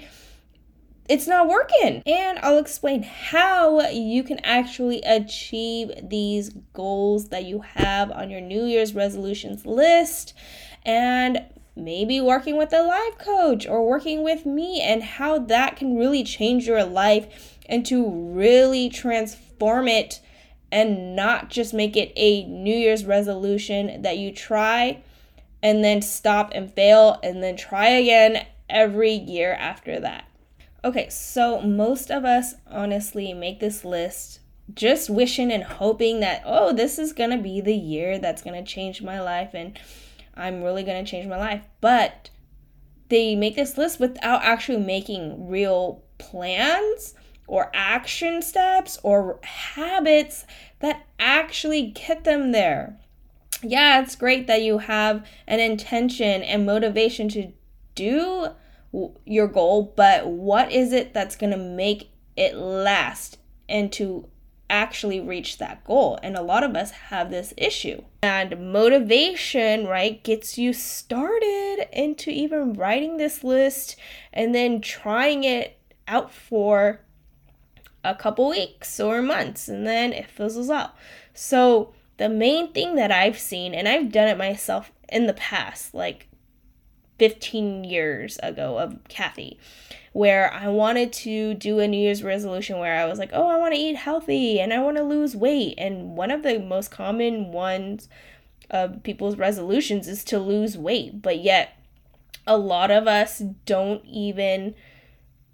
it's 1.07 1.27
not 1.27 1.47
working. 1.47 2.01
And 2.05 2.39
I'll 2.39 2.57
explain 2.57 3.03
how 3.03 3.89
you 3.89 4.23
can 4.23 4.39
actually 4.39 5.01
achieve 5.01 5.91
these 6.03 6.49
goals 6.73 7.29
that 7.29 7.45
you 7.45 7.61
have 7.61 8.11
on 8.11 8.29
your 8.29 8.41
New 8.41 8.65
Year's 8.65 8.95
resolutions 8.95 9.65
list 9.65 10.33
and 10.83 11.43
maybe 11.75 12.21
working 12.21 12.57
with 12.57 12.73
a 12.73 12.81
life 12.81 13.17
coach 13.17 13.67
or 13.67 13.87
working 13.87 14.23
with 14.23 14.45
me 14.45 14.81
and 14.81 15.03
how 15.03 15.39
that 15.39 15.75
can 15.75 15.97
really 15.97 16.23
change 16.23 16.65
your 16.65 16.83
life 16.83 17.57
and 17.67 17.85
to 17.85 18.09
really 18.09 18.89
transform 18.89 19.87
it 19.87 20.21
and 20.71 21.15
not 21.15 21.49
just 21.49 21.73
make 21.73 21.95
it 21.95 22.11
a 22.15 22.45
New 22.45 22.75
Year's 22.75 23.05
resolution 23.05 24.01
that 24.01 24.17
you 24.17 24.31
try 24.31 25.01
and 25.61 25.83
then 25.83 26.01
stop 26.01 26.51
and 26.53 26.73
fail 26.73 27.19
and 27.23 27.43
then 27.43 27.55
try 27.55 27.89
again 27.89 28.45
every 28.69 29.11
year 29.11 29.53
after 29.53 29.99
that. 29.99 30.25
Okay, 30.85 31.09
so 31.09 31.61
most 31.61 32.11
of 32.11 32.25
us 32.25 32.53
honestly 32.67 33.33
make 33.33 33.59
this 33.59 33.83
list 33.83 34.39
just 34.71 35.09
wishing 35.09 35.51
and 35.51 35.63
hoping 35.63 36.19
that, 36.19 36.43
oh, 36.45 36.73
this 36.73 36.99
is 36.99 37.11
gonna 37.11 37.39
be 37.39 37.59
the 37.59 37.73
year 37.73 38.19
that's 38.19 38.43
gonna 38.43 38.63
change 38.63 39.01
my 39.01 39.19
life 39.19 39.55
and 39.55 39.79
I'm 40.35 40.61
really 40.61 40.83
gonna 40.83 41.03
change 41.03 41.25
my 41.25 41.37
life. 41.37 41.63
But 41.81 42.29
they 43.09 43.35
make 43.35 43.55
this 43.55 43.79
list 43.79 43.99
without 43.99 44.43
actually 44.43 44.77
making 44.77 45.49
real 45.49 46.03
plans 46.19 47.15
or 47.47 47.71
action 47.73 48.43
steps 48.43 48.99
or 49.01 49.39
habits 49.41 50.45
that 50.81 51.07
actually 51.17 51.81
get 51.81 52.25
them 52.25 52.51
there. 52.51 52.95
Yeah, 53.63 54.03
it's 54.03 54.15
great 54.15 54.45
that 54.45 54.61
you 54.61 54.77
have 54.77 55.25
an 55.47 55.59
intention 55.59 56.43
and 56.43 56.63
motivation 56.63 57.27
to 57.29 57.53
do 57.95 58.49
your 59.25 59.47
goal, 59.47 59.93
but 59.95 60.27
what 60.27 60.71
is 60.71 60.93
it 60.93 61.13
that's 61.13 61.35
going 61.35 61.51
to 61.51 61.57
make 61.57 62.09
it 62.35 62.55
last 62.55 63.37
and 63.67 63.91
to 63.93 64.27
actually 64.69 65.19
reach 65.19 65.57
that 65.57 65.83
goal? 65.83 66.19
And 66.23 66.35
a 66.35 66.41
lot 66.41 66.63
of 66.63 66.75
us 66.75 66.91
have 66.91 67.29
this 67.29 67.53
issue. 67.57 68.03
And 68.23 68.71
motivation, 68.71 69.85
right, 69.85 70.23
gets 70.23 70.57
you 70.57 70.73
started 70.73 71.87
into 71.91 72.29
even 72.29 72.73
writing 72.73 73.17
this 73.17 73.43
list 73.43 73.95
and 74.33 74.53
then 74.53 74.81
trying 74.81 75.43
it 75.43 75.77
out 76.07 76.31
for 76.31 77.01
a 78.03 78.15
couple 78.15 78.49
weeks 78.49 78.99
or 78.99 79.21
months 79.21 79.67
and 79.67 79.85
then 79.85 80.13
it 80.13 80.29
fizzles 80.29 80.69
out. 80.69 80.95
So, 81.33 81.93
the 82.17 82.29
main 82.29 82.71
thing 82.71 82.95
that 82.95 83.11
I've 83.11 83.37
seen, 83.37 83.73
and 83.73 83.89
I've 83.89 84.09
done 84.09 84.29
it 84.29 84.37
myself 84.37 84.89
in 85.09 85.27
the 85.27 85.33
past, 85.33 85.93
like 85.93 86.29
15 87.17 87.83
years 87.83 88.37
ago 88.43 88.77
of 88.77 88.97
Kathy, 89.07 89.59
where 90.13 90.53
I 90.53 90.67
wanted 90.67 91.13
to 91.13 91.53
do 91.53 91.79
a 91.79 91.87
New 91.87 91.97
Year's 91.97 92.23
resolution 92.23 92.79
where 92.79 92.99
I 92.99 93.05
was 93.05 93.19
like, 93.19 93.31
oh, 93.33 93.47
I 93.47 93.57
want 93.57 93.73
to 93.73 93.79
eat 93.79 93.95
healthy 93.95 94.59
and 94.59 94.73
I 94.73 94.81
want 94.81 94.97
to 94.97 95.03
lose 95.03 95.35
weight. 95.35 95.75
And 95.77 96.15
one 96.15 96.31
of 96.31 96.43
the 96.43 96.59
most 96.59 96.91
common 96.91 97.51
ones 97.51 98.09
of 98.69 99.03
people's 99.03 99.37
resolutions 99.37 100.07
is 100.07 100.23
to 100.25 100.39
lose 100.39 100.77
weight, 100.77 101.21
but 101.21 101.39
yet 101.39 101.77
a 102.47 102.57
lot 102.57 102.91
of 102.91 103.07
us 103.07 103.39
don't 103.65 104.03
even 104.05 104.75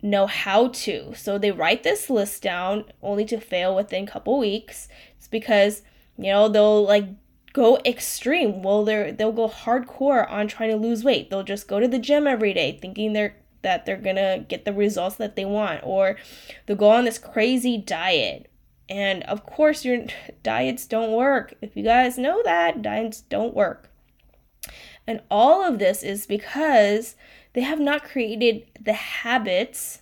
know 0.01 0.27
how 0.27 0.69
to. 0.69 1.13
So 1.15 1.37
they 1.37 1.51
write 1.51 1.83
this 1.83 2.09
list 2.09 2.41
down 2.41 2.85
only 3.01 3.25
to 3.25 3.39
fail 3.39 3.75
within 3.75 4.03
a 4.05 4.11
couple 4.11 4.37
weeks. 4.39 4.87
It's 5.17 5.27
because, 5.27 5.83
you 6.17 6.31
know, 6.31 6.49
they'll 6.49 6.83
like 6.83 7.07
go 7.53 7.79
extreme. 7.85 8.61
Well, 8.63 8.85
they're 8.85 9.11
they'll 9.11 9.31
go 9.31 9.49
hardcore 9.49 10.29
on 10.29 10.47
trying 10.47 10.71
to 10.71 10.75
lose 10.77 11.03
weight. 11.03 11.29
They'll 11.29 11.43
just 11.43 11.67
go 11.67 11.79
to 11.79 11.87
the 11.87 11.99
gym 11.99 12.27
every 12.27 12.53
day 12.53 12.77
thinking 12.79 13.13
they're 13.13 13.35
that 13.61 13.85
they're 13.85 13.97
gonna 13.97 14.45
get 14.47 14.65
the 14.65 14.73
results 14.73 15.17
that 15.17 15.35
they 15.35 15.45
want, 15.45 15.81
or 15.83 16.17
they'll 16.65 16.75
go 16.77 16.89
on 16.89 17.05
this 17.05 17.17
crazy 17.17 17.77
diet. 17.77 18.49
And 18.89 19.23
of 19.23 19.45
course, 19.45 19.85
your 19.85 20.05
diets 20.43 20.85
don't 20.85 21.11
work. 21.11 21.53
If 21.61 21.75
you 21.75 21.83
guys 21.83 22.17
know 22.17 22.41
that, 22.43 22.81
diets 22.81 23.21
don't 23.21 23.53
work. 23.53 23.89
And 25.07 25.21
all 25.29 25.63
of 25.63 25.79
this 25.79 26.03
is 26.03 26.25
because 26.25 27.15
they 27.53 27.61
have 27.61 27.79
not 27.79 28.03
created 28.03 28.65
the 28.79 28.93
habits 28.93 30.01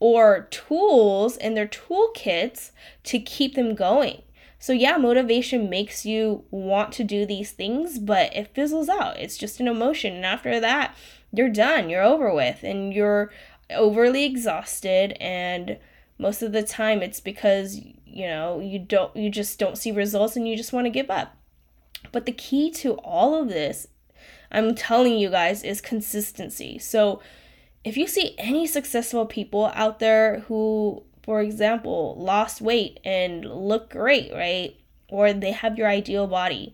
or 0.00 0.46
tools 0.50 1.36
in 1.36 1.54
their 1.54 1.66
toolkits 1.66 2.70
to 3.04 3.18
keep 3.18 3.54
them 3.54 3.74
going. 3.74 4.22
So, 4.58 4.72
yeah, 4.72 4.96
motivation 4.96 5.70
makes 5.70 6.04
you 6.04 6.44
want 6.50 6.92
to 6.94 7.04
do 7.04 7.24
these 7.24 7.52
things, 7.52 7.98
but 7.98 8.34
it 8.34 8.54
fizzles 8.54 8.88
out. 8.88 9.18
It's 9.18 9.38
just 9.38 9.60
an 9.60 9.68
emotion. 9.68 10.16
And 10.16 10.26
after 10.26 10.58
that, 10.58 10.96
you're 11.32 11.48
done, 11.48 11.88
you're 11.88 12.02
over 12.02 12.34
with, 12.34 12.64
and 12.64 12.92
you're 12.92 13.30
overly 13.70 14.24
exhausted. 14.24 15.16
And 15.20 15.78
most 16.18 16.42
of 16.42 16.50
the 16.50 16.64
time, 16.64 17.02
it's 17.02 17.20
because, 17.20 17.76
you 18.04 18.26
know, 18.26 18.58
you 18.58 18.80
don't, 18.80 19.14
you 19.14 19.30
just 19.30 19.60
don't 19.60 19.78
see 19.78 19.92
results 19.92 20.34
and 20.34 20.48
you 20.48 20.56
just 20.56 20.72
want 20.72 20.86
to 20.86 20.90
give 20.90 21.10
up. 21.10 21.36
But 22.10 22.26
the 22.26 22.32
key 22.32 22.70
to 22.72 22.94
all 22.94 23.40
of 23.40 23.48
this, 23.48 23.86
I'm 24.50 24.74
telling 24.74 25.18
you 25.18 25.30
guys, 25.30 25.62
is 25.62 25.80
consistency. 25.80 26.78
So, 26.78 27.22
if 27.84 27.96
you 27.96 28.08
see 28.08 28.34
any 28.38 28.66
successful 28.66 29.24
people 29.24 29.70
out 29.74 30.00
there 30.00 30.40
who 30.40 31.04
for 31.28 31.42
example, 31.42 32.16
lost 32.18 32.62
weight 32.62 33.00
and 33.04 33.44
look 33.44 33.90
great, 33.90 34.32
right? 34.32 34.80
Or 35.10 35.30
they 35.34 35.52
have 35.52 35.76
your 35.76 35.86
ideal 35.86 36.26
body. 36.26 36.72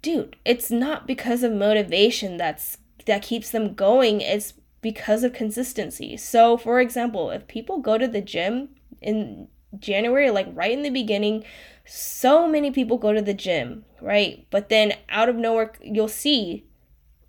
Dude, 0.00 0.36
it's 0.42 0.70
not 0.70 1.06
because 1.06 1.42
of 1.42 1.52
motivation 1.52 2.38
that's 2.38 2.78
that 3.04 3.20
keeps 3.20 3.50
them 3.50 3.74
going. 3.74 4.22
It's 4.22 4.54
because 4.80 5.22
of 5.22 5.34
consistency. 5.34 6.16
So, 6.16 6.56
for 6.56 6.80
example, 6.80 7.28
if 7.28 7.46
people 7.46 7.80
go 7.80 7.98
to 7.98 8.08
the 8.08 8.22
gym 8.22 8.70
in 9.02 9.48
January, 9.78 10.30
like 10.30 10.48
right 10.54 10.72
in 10.72 10.80
the 10.80 10.88
beginning, 10.88 11.44
so 11.84 12.48
many 12.48 12.70
people 12.70 12.96
go 12.96 13.12
to 13.12 13.20
the 13.20 13.34
gym, 13.34 13.84
right? 14.00 14.46
But 14.48 14.70
then 14.70 14.94
out 15.10 15.28
of 15.28 15.36
nowhere, 15.36 15.74
you'll 15.82 16.08
see 16.08 16.64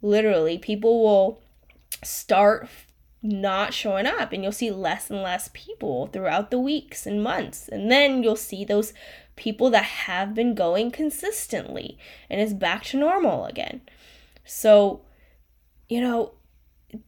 literally 0.01 0.57
people 0.57 1.03
will 1.03 1.41
start 2.01 2.69
not 3.23 3.73
showing 3.73 4.05
up 4.05 4.33
and 4.33 4.43
you'll 4.43 4.51
see 4.51 4.69
less 4.69 5.09
and 5.09 5.23
less 5.23 5.49
people 5.53 6.07
throughout 6.07 6.51
the 6.51 6.59
weeks 6.59 7.05
and 7.05 7.23
months. 7.23 7.69
And 7.69 7.89
then 7.89 8.21
you'll 8.21 8.35
see 8.35 8.65
those 8.65 8.93
people 9.37 9.69
that 9.69 9.85
have 9.85 10.35
been 10.35 10.53
going 10.53 10.91
consistently 10.91 11.97
and 12.29 12.41
it's 12.41 12.53
back 12.53 12.83
to 12.83 12.97
normal 12.97 13.45
again. 13.45 13.81
So 14.45 15.01
you 15.87 16.01
know 16.01 16.33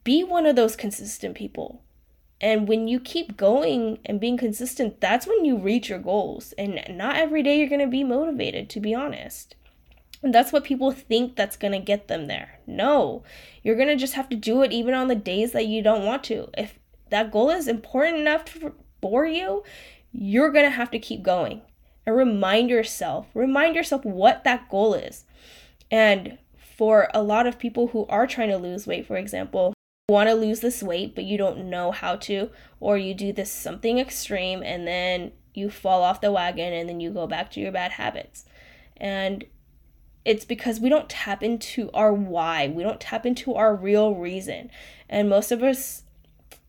be 0.03 0.23
one 0.23 0.45
of 0.45 0.55
those 0.55 0.75
consistent 0.75 1.35
people. 1.35 1.83
And 2.41 2.67
when 2.67 2.87
you 2.87 2.99
keep 2.99 3.37
going 3.37 3.99
and 4.05 4.19
being 4.19 4.37
consistent 4.37 5.01
that's 5.01 5.27
when 5.27 5.43
you 5.43 5.57
reach 5.57 5.89
your 5.89 5.99
goals. 5.99 6.53
And 6.57 6.81
not 6.89 7.17
every 7.17 7.43
day 7.43 7.59
you're 7.59 7.69
going 7.69 7.81
to 7.81 7.87
be 7.87 8.05
motivated 8.05 8.69
to 8.69 8.79
be 8.79 8.95
honest 8.95 9.55
that's 10.21 10.51
what 10.51 10.63
people 10.63 10.91
think 10.91 11.35
that's 11.35 11.57
going 11.57 11.73
to 11.73 11.79
get 11.79 12.07
them 12.07 12.27
there. 12.27 12.59
No, 12.65 13.23
you're 13.63 13.75
going 13.75 13.89
to 13.89 13.95
just 13.95 14.13
have 14.13 14.29
to 14.29 14.35
do 14.35 14.61
it 14.63 14.71
even 14.71 14.93
on 14.93 15.07
the 15.07 15.15
days 15.15 15.51
that 15.51 15.67
you 15.67 15.81
don't 15.81 16.05
want 16.05 16.23
to. 16.25 16.49
If 16.57 16.79
that 17.09 17.31
goal 17.31 17.49
is 17.49 17.67
important 17.67 18.17
enough 18.17 18.45
for 19.01 19.25
you, 19.25 19.63
you're 20.11 20.51
going 20.51 20.65
to 20.65 20.71
have 20.71 20.91
to 20.91 20.99
keep 20.99 21.21
going 21.21 21.61
and 22.05 22.15
remind 22.15 22.69
yourself, 22.69 23.27
remind 23.33 23.75
yourself 23.75 24.05
what 24.05 24.43
that 24.43 24.69
goal 24.69 24.93
is. 24.93 25.25
And 25.91 26.37
for 26.57 27.09
a 27.13 27.21
lot 27.21 27.47
of 27.47 27.59
people 27.59 27.87
who 27.87 28.05
are 28.07 28.27
trying 28.27 28.49
to 28.49 28.57
lose 28.57 28.87
weight, 28.87 29.05
for 29.05 29.17
example, 29.17 29.73
want 30.09 30.29
to 30.29 30.35
lose 30.35 30.59
this 30.59 30.83
weight, 30.83 31.15
but 31.15 31.23
you 31.23 31.37
don't 31.37 31.69
know 31.69 31.91
how 31.91 32.15
to, 32.15 32.49
or 32.79 32.97
you 32.97 33.13
do 33.13 33.33
this 33.33 33.51
something 33.51 33.97
extreme 33.97 34.61
and 34.61 34.87
then 34.87 35.31
you 35.53 35.69
fall 35.69 36.03
off 36.03 36.21
the 36.21 36.31
wagon 36.31 36.73
and 36.73 36.87
then 36.87 36.99
you 36.99 37.09
go 37.09 37.25
back 37.25 37.49
to 37.51 37.59
your 37.59 37.71
bad 37.71 37.91
habits. 37.91 38.45
And 38.97 39.45
it's 40.25 40.43
because 40.43 40.79
we 40.79 40.89
don't 40.89 41.07
tap 41.07 41.43
into 41.43 41.89
our 41.93 42.11
why. 42.11 42.67
We 42.67 42.83
don't 42.83 42.99
tap 42.99 43.25
into 43.25 43.53
our 43.53 43.75
real 43.75 44.15
reason. 44.15 44.71
And 45.07 45.29
most 45.29 45.51
of 45.51 45.61
us 45.63 46.03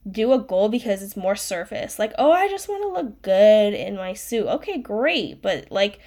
do 0.09 0.33
a 0.33 0.39
goal 0.39 0.69
because 0.69 1.03
it's 1.03 1.17
more 1.17 1.35
surface. 1.35 1.99
Like, 1.99 2.13
oh, 2.19 2.31
I 2.31 2.49
just 2.49 2.69
want 2.69 2.83
to 2.83 2.89
look 2.89 3.23
good 3.23 3.75
in 3.75 3.97
my 3.97 4.13
suit. 4.13 4.47
Okay, 4.47 4.79
great. 4.79 5.41
But 5.43 5.73
like, 5.73 5.99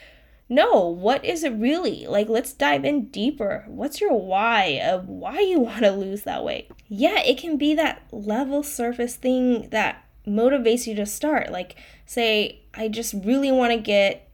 no, 0.48 0.88
what 0.88 1.26
is 1.26 1.44
it 1.44 1.54
really? 1.54 2.08
Like, 2.08 2.30
let's 2.30 2.54
dive 2.54 2.86
in 2.86 3.10
deeper. 3.10 3.66
What's 3.68 4.00
your 4.00 4.14
why 4.14 4.82
of 4.84 5.08
why 5.08 5.40
you 5.40 5.60
want 5.60 5.82
to 5.82 5.92
lose 5.92 6.24
that 6.24 6.44
weight? 6.44 6.72
Yeah, 6.88 7.20
it 7.20 7.40
can 7.40 7.58
be 7.58 7.74
that 7.76 8.04
level 8.12 8.64
surface 8.64 9.16
thing 9.16 9.70
that 9.70 10.06
motivates 10.28 10.86
you 10.86 10.96
to 10.96 11.06
start. 11.06 11.52
Like, 11.52 11.76
say, 12.06 12.62
I 12.74 12.88
just 12.88 13.14
really 13.14 13.52
want 13.52 13.74
to 13.74 13.80
get 13.80 14.29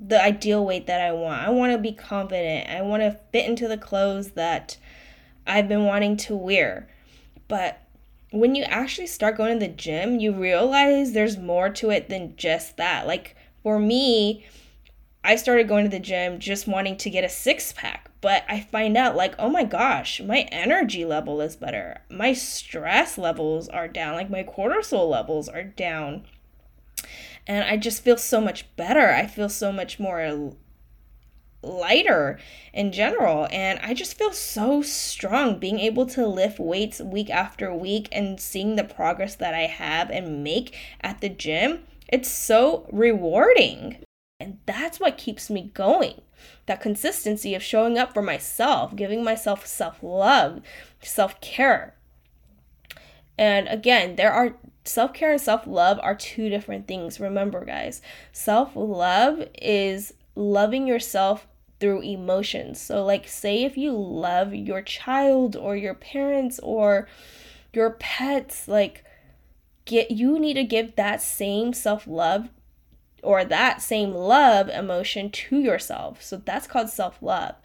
the 0.00 0.22
ideal 0.22 0.64
weight 0.64 0.86
that 0.86 1.00
I 1.00 1.12
want. 1.12 1.42
I 1.42 1.50
want 1.50 1.72
to 1.72 1.78
be 1.78 1.92
confident. 1.92 2.70
I 2.70 2.80
want 2.80 3.02
to 3.02 3.18
fit 3.32 3.46
into 3.46 3.68
the 3.68 3.76
clothes 3.76 4.32
that 4.32 4.78
I've 5.46 5.68
been 5.68 5.84
wanting 5.84 6.16
to 6.18 6.36
wear. 6.36 6.88
But 7.48 7.82
when 8.30 8.54
you 8.54 8.62
actually 8.64 9.08
start 9.08 9.36
going 9.36 9.58
to 9.58 9.66
the 9.66 9.72
gym, 9.72 10.18
you 10.18 10.32
realize 10.32 11.12
there's 11.12 11.36
more 11.36 11.68
to 11.70 11.90
it 11.90 12.08
than 12.08 12.36
just 12.36 12.76
that. 12.76 13.06
Like 13.06 13.36
for 13.62 13.78
me, 13.78 14.46
I 15.22 15.36
started 15.36 15.68
going 15.68 15.84
to 15.84 15.90
the 15.90 15.98
gym 15.98 16.38
just 16.38 16.66
wanting 16.66 16.96
to 16.98 17.10
get 17.10 17.24
a 17.24 17.28
six 17.28 17.74
pack, 17.74 18.10
but 18.22 18.44
I 18.48 18.60
find 18.60 18.96
out 18.96 19.16
like, 19.16 19.34
oh 19.38 19.50
my 19.50 19.64
gosh, 19.64 20.20
my 20.20 20.48
energy 20.50 21.04
level 21.04 21.42
is 21.42 21.56
better. 21.56 22.00
My 22.08 22.32
stress 22.32 23.18
levels 23.18 23.68
are 23.68 23.88
down, 23.88 24.14
like 24.14 24.30
my 24.30 24.44
cortisol 24.44 25.10
levels 25.10 25.48
are 25.48 25.64
down. 25.64 26.24
And 27.46 27.64
I 27.64 27.76
just 27.76 28.02
feel 28.02 28.16
so 28.16 28.40
much 28.40 28.74
better. 28.76 29.10
I 29.10 29.26
feel 29.26 29.48
so 29.48 29.72
much 29.72 29.98
more 29.98 30.54
lighter 31.62 32.38
in 32.72 32.92
general. 32.92 33.46
And 33.50 33.78
i 33.82 33.94
just 33.94 34.16
feel 34.16 34.32
so 34.32 34.82
strong 34.82 35.58
being 35.58 35.78
able 35.78 36.06
to 36.06 36.26
lift 36.26 36.58
weights 36.58 37.00
week 37.00 37.30
after 37.30 37.74
week 37.74 38.08
and 38.12 38.40
seeing 38.40 38.76
the 38.76 38.84
progress 38.84 39.34
that 39.36 39.54
i 39.54 39.62
have 39.62 40.10
and 40.10 40.42
make 40.42 40.74
at 41.00 41.20
the 41.20 41.28
gym. 41.28 41.84
It's 42.08 42.30
so 42.30 42.88
rewarding. 42.90 43.98
And 44.40 44.58
that's 44.64 44.98
what 44.98 45.18
keeps 45.18 45.50
me 45.50 45.70
going. 45.74 46.22
That 46.66 46.80
consistency 46.80 47.54
of 47.54 47.62
showing 47.62 47.98
up 47.98 48.14
for 48.14 48.22
myself 48.22 48.96
giving 48.96 49.22
myself 49.22 49.66
self-love 49.66 50.62
self-care. 51.02 51.94
And 53.36 53.68
again 53.68 54.16
there 54.16 54.32
are 54.32 54.56
self-care 54.84 55.32
and 55.32 55.40
self-love 55.40 55.98
are 56.02 56.14
two 56.14 56.48
different 56.48 56.86
things 56.88 57.20
remember 57.20 57.64
guys 57.64 58.00
self-love 58.32 59.46
is 59.60 60.14
loving 60.34 60.86
yourself 60.86 61.46
through 61.80 62.02
emotions. 62.02 62.80
So, 62.80 63.04
like, 63.04 63.26
say 63.26 63.64
if 63.64 63.76
you 63.76 63.92
love 63.92 64.54
your 64.54 64.82
child 64.82 65.56
or 65.56 65.74
your 65.74 65.94
parents 65.94 66.60
or 66.62 67.08
your 67.72 67.90
pets, 67.90 68.68
like, 68.68 69.04
get 69.86 70.10
you 70.10 70.38
need 70.38 70.54
to 70.54 70.64
give 70.64 70.94
that 70.96 71.22
same 71.22 71.72
self 71.72 72.06
love 72.06 72.50
or 73.22 73.44
that 73.44 73.82
same 73.82 74.12
love 74.12 74.68
emotion 74.68 75.30
to 75.30 75.58
yourself. 75.58 76.22
So, 76.22 76.36
that's 76.36 76.66
called 76.66 76.90
self 76.90 77.18
love. 77.22 77.56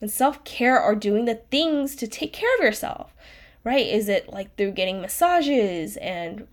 And 0.00 0.10
self 0.10 0.42
care 0.44 0.78
are 0.78 0.96
doing 0.96 1.24
the 1.24 1.36
things 1.50 1.94
to 1.96 2.08
take 2.08 2.32
care 2.32 2.54
of 2.58 2.64
yourself, 2.64 3.14
right? 3.62 3.86
Is 3.86 4.08
it 4.08 4.32
like 4.32 4.56
through 4.56 4.72
getting 4.72 5.00
massages 5.00 5.96
and 5.98 6.48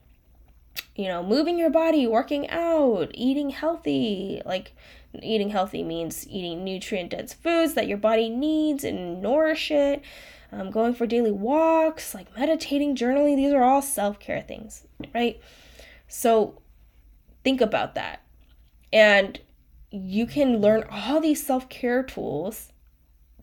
you 0.96 1.08
know, 1.08 1.24
moving 1.24 1.58
your 1.58 1.70
body, 1.70 2.08
working 2.08 2.50
out, 2.50 3.12
eating 3.14 3.52
healthy, 3.52 4.42
like 4.46 4.74
eating 5.22 5.50
healthy 5.50 5.84
means 5.84 6.28
eating 6.28 6.64
nutrient 6.64 7.12
dense 7.12 7.34
foods 7.34 7.74
that 7.76 7.88
your 7.88 7.98
body 7.98 8.30
needs 8.30 8.84
and 8.84 9.22
nourish 9.22 9.72
it. 9.72 10.02
Um, 10.52 10.72
going 10.72 10.94
for 10.94 11.06
daily 11.06 11.32
walks, 11.32 12.14
like 12.14 12.36
meditating, 12.38 12.96
journaling, 12.96 13.36
these 13.36 13.52
are 13.52 13.64
all 13.64 13.82
self 13.82 14.18
care 14.20 14.42
things, 14.42 14.88
right? 15.14 15.42
So 16.08 16.62
think 17.44 17.60
about 17.60 17.96
that. 17.96 18.22
And 18.94 19.40
you 19.92 20.26
can 20.26 20.58
learn 20.62 20.86
all 20.90 21.20
these 21.20 21.46
self 21.46 21.68
care 21.70 22.02
tools 22.02 22.72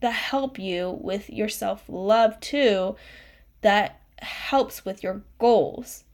that 0.01 0.13
help 0.13 0.57
you 0.57 0.99
with 1.01 1.29
your 1.29 1.49
self 1.49 1.83
love 1.87 2.39
too, 2.39 2.95
that 3.61 4.01
helps 4.19 4.83
with 4.85 5.03
your 5.03 5.21
goals. 5.37 6.04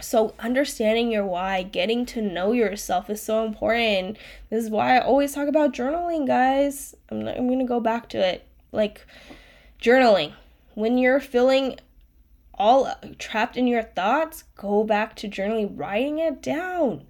So, 0.00 0.34
understanding 0.38 1.10
your 1.10 1.24
why, 1.24 1.62
getting 1.62 2.04
to 2.06 2.20
know 2.20 2.52
yourself 2.52 3.08
is 3.08 3.22
so 3.22 3.46
important. 3.46 4.18
This 4.50 4.64
is 4.64 4.70
why 4.70 4.96
I 4.96 5.00
always 5.00 5.32
talk 5.32 5.48
about 5.48 5.72
journaling, 5.72 6.26
guys. 6.26 6.94
I'm, 7.08 7.24
not, 7.24 7.38
I'm 7.38 7.48
to 7.58 7.64
go 7.64 7.80
back 7.80 8.10
to 8.10 8.18
it. 8.18 8.46
Like, 8.72 9.06
journaling. 9.80 10.34
When 10.74 10.98
you're 10.98 11.20
feeling 11.20 11.78
all 12.58 12.94
trapped 13.18 13.56
in 13.56 13.66
your 13.66 13.82
thoughts, 13.82 14.44
go 14.54 14.84
back 14.84 15.16
to 15.16 15.28
journaling, 15.28 15.78
writing 15.78 16.18
it 16.18 16.42
down. 16.42 17.04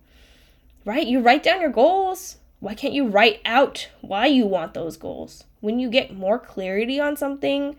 Right? 0.84 1.06
You 1.06 1.18
write 1.20 1.42
down 1.42 1.60
your 1.60 1.70
goals. 1.70 2.36
Why 2.60 2.74
can't 2.74 2.94
you 2.94 3.08
write 3.08 3.40
out 3.44 3.88
why 4.00 4.26
you 4.26 4.46
want 4.46 4.74
those 4.74 4.96
goals? 4.96 5.44
When 5.60 5.80
you 5.80 5.90
get 5.90 6.16
more 6.16 6.38
clarity 6.38 7.00
on 7.00 7.16
something, 7.16 7.76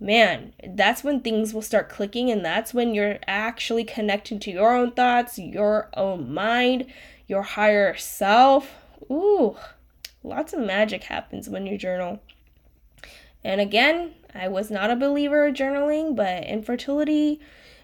man, 0.00 0.52
that's 0.66 1.04
when 1.04 1.20
things 1.20 1.54
will 1.54 1.62
start 1.62 1.88
clicking, 1.88 2.30
and 2.30 2.44
that's 2.44 2.74
when 2.74 2.94
you're 2.94 3.18
actually 3.26 3.84
connecting 3.84 4.38
to 4.40 4.50
your 4.50 4.74
own 4.74 4.92
thoughts, 4.92 5.38
your 5.38 5.88
own 5.94 6.32
mind, 6.32 6.86
your 7.26 7.42
higher 7.42 7.96
self. 7.96 8.74
Ooh, 9.10 9.56
lots 10.22 10.52
of 10.52 10.60
magic 10.60 11.04
happens 11.04 11.48
when 11.48 11.66
you 11.66 11.78
journal. 11.78 12.20
And 13.42 13.60
again, 13.60 14.14
I 14.34 14.48
was 14.48 14.70
not 14.70 14.90
a 14.90 14.96
believer 14.96 15.46
of 15.46 15.54
journaling, 15.54 16.16
but 16.16 16.44
infertility 16.44 17.40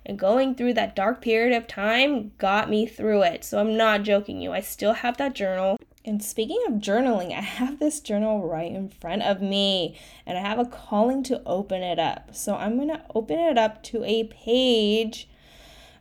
and 0.06 0.18
going 0.18 0.54
through 0.54 0.74
that 0.74 0.96
dark 0.96 1.20
period 1.20 1.56
of 1.56 1.66
time 1.66 2.32
got 2.38 2.70
me 2.70 2.86
through 2.86 3.22
it. 3.22 3.44
So 3.44 3.60
I'm 3.60 3.76
not 3.76 4.02
joking 4.02 4.40
you. 4.40 4.52
I 4.52 4.60
still 4.60 4.94
have 4.94 5.18
that 5.18 5.34
journal. 5.34 5.76
And 6.04 6.22
speaking 6.22 6.60
of 6.66 6.74
journaling, 6.74 7.36
I 7.36 7.42
have 7.42 7.78
this 7.78 8.00
journal 8.00 8.48
right 8.48 8.72
in 8.72 8.88
front 8.88 9.22
of 9.22 9.42
me 9.42 9.98
and 10.24 10.38
I 10.38 10.40
have 10.40 10.58
a 10.58 10.64
calling 10.64 11.22
to 11.24 11.42
open 11.44 11.82
it 11.82 11.98
up. 11.98 12.34
So 12.34 12.56
I'm 12.56 12.76
going 12.76 12.88
to 12.88 13.04
open 13.14 13.38
it 13.38 13.58
up 13.58 13.82
to 13.84 14.02
a 14.04 14.24
page. 14.24 15.28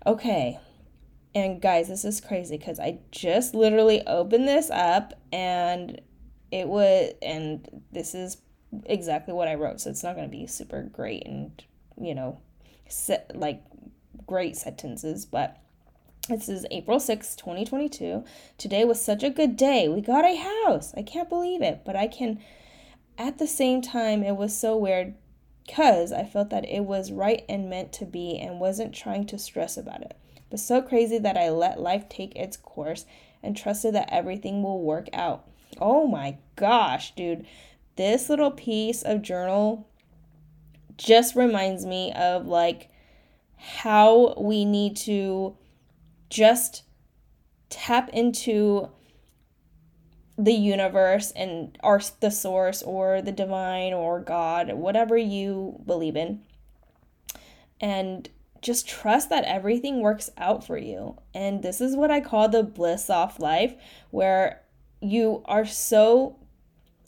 Okay. 0.05 0.57
And 1.35 1.62
guys, 1.62 1.89
this 1.89 2.05
is 2.05 2.21
crazy 2.21 2.57
because 2.57 2.79
I 2.79 2.99
just 3.12 3.53
literally 3.53 4.01
opened 4.07 4.47
this 4.47 4.69
up 4.69 5.13
and 5.33 5.99
it 6.49 6.67
was, 6.67 7.13
and 7.21 7.83
this 7.91 8.15
is 8.15 8.38
exactly 8.85 9.33
what 9.33 9.49
I 9.49 9.55
wrote. 9.55 9.81
So 9.81 9.89
it's 9.89 10.03
not 10.03 10.15
going 10.15 10.29
to 10.29 10.35
be 10.35 10.47
super 10.47 10.83
great 10.83 11.27
and, 11.27 11.62
you 12.01 12.15
know, 12.15 12.39
set, 12.88 13.31
like 13.35 13.62
great 14.25 14.55
sentences, 14.55 15.25
but 15.25 15.57
this 16.29 16.47
is 16.47 16.65
April 16.69 16.99
6, 16.99 17.35
2022. 17.35 18.23
Today 18.57 18.85
was 18.85 19.03
such 19.03 19.23
a 19.23 19.31
good 19.31 19.57
day. 19.57 19.89
We 19.89 19.99
got 20.01 20.25
a 20.25 20.35
house. 20.35 20.93
I 20.95 21.01
can't 21.01 21.27
believe 21.27 21.61
it, 21.63 21.81
but 21.83 21.95
I 21.95 22.07
can 22.07 22.39
at 23.17 23.39
the 23.39 23.47
same 23.47 23.81
time 23.81 24.23
it 24.23 24.37
was 24.37 24.55
so 24.55 24.77
weird 24.77 25.15
cuz 25.67 26.11
I 26.11 26.23
felt 26.23 26.51
that 26.51 26.69
it 26.69 26.85
was 26.85 27.11
right 27.11 27.43
and 27.49 27.69
meant 27.69 27.91
to 27.93 28.05
be 28.05 28.37
and 28.37 28.59
wasn't 28.59 28.93
trying 28.93 29.25
to 29.25 29.39
stress 29.39 29.75
about 29.75 30.03
it. 30.03 30.15
But 30.51 30.59
so 30.59 30.81
crazy 30.81 31.17
that 31.17 31.37
I 31.37 31.49
let 31.49 31.81
life 31.81 32.07
take 32.07 32.35
its 32.35 32.57
course 32.57 33.05
and 33.41 33.57
trusted 33.57 33.95
that 33.95 34.13
everything 34.13 34.61
will 34.61 34.81
work 34.81 35.09
out. 35.11 35.47
Oh 35.81 36.07
my 36.07 36.37
gosh, 36.55 37.15
dude. 37.15 37.45
This 37.95 38.29
little 38.29 38.51
piece 38.51 39.01
of 39.01 39.23
journal 39.23 39.87
just 40.95 41.35
reminds 41.35 41.85
me 41.85 42.13
of 42.13 42.45
like 42.45 42.89
how 43.57 44.35
we 44.37 44.63
need 44.63 44.95
to 44.95 45.57
just 46.29 46.83
tap 47.69 48.09
into 48.09 48.89
the 50.37 50.53
universe 50.53 51.31
and 51.31 51.77
our 51.83 51.99
the 52.21 52.31
source 52.31 52.81
or 52.83 53.21
the 53.21 53.31
divine 53.31 53.93
or 53.93 54.21
god 54.21 54.73
whatever 54.73 55.17
you 55.17 55.81
believe 55.85 56.15
in 56.15 56.39
and 57.81 58.29
just 58.61 58.87
trust 58.87 59.29
that 59.29 59.45
everything 59.45 60.01
works 60.01 60.29
out 60.37 60.65
for 60.65 60.77
you. 60.77 61.17
And 61.33 61.63
this 61.63 61.79
is 61.81 61.95
what 61.95 62.11
i 62.11 62.19
call 62.19 62.49
the 62.49 62.63
bliss 62.63 63.09
off 63.09 63.39
life 63.39 63.73
where 64.11 64.61
you 65.01 65.41
are 65.45 65.65
so 65.65 66.37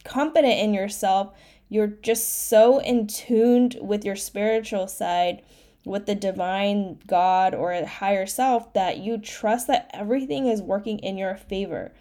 confident 0.04 0.60
in 0.60 0.74
yourself. 0.74 1.34
You're 1.70 1.88
just 1.88 2.48
so 2.48 2.80
in 2.80 3.08
tuned 3.08 3.78
with 3.82 4.06
your 4.06 4.16
spiritual 4.16 4.88
side 4.88 5.42
with 5.84 6.06
the 6.06 6.16
divine 6.16 7.00
God 7.08 7.56
or 7.56 7.72
a 7.72 7.86
higher 7.86 8.26
self 8.26 8.74
that 8.74 9.00
you 9.00 9.18
trust 9.18 9.68
that 9.68 9.90
everything 9.94 10.48
is 10.48 10.62
working 10.62 11.00
in 11.00 11.18
your 11.18 11.36
favor. 11.36 11.92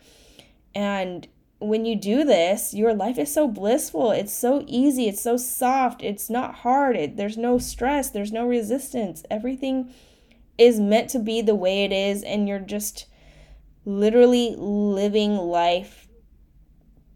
And 0.75 1.27
when 1.61 1.85
you 1.85 1.97
do 1.97 2.25
this, 2.25 2.75
your 2.75 2.95
life 2.95 3.19
is 3.19 3.33
so 3.33 3.49
blissful. 3.49 4.11
It's 4.11 4.33
so 4.33 4.65
easy. 4.67 5.09
It's 5.09 5.21
so 5.21 5.37
soft. 5.37 6.03
It's 6.03 6.31
not 6.31 6.57
hard. 6.57 6.97
It, 6.97 7.17
there's 7.17 7.37
no 7.37 7.59
stress. 7.59 8.11
There's 8.11 8.33
no 8.33 8.47
resistance. 8.47 9.23
Everything 9.31 9.93
is 10.59 10.79
meant 10.81 11.11
to 11.11 11.19
be 11.19 11.43
the 11.43 11.55
way 11.55 11.85
it 11.85 11.93
is. 11.93 12.23
And 12.23 12.49
you're 12.49 12.59
just 12.59 13.07
literally 13.85 14.55
living 14.57 15.37
life 15.37 16.07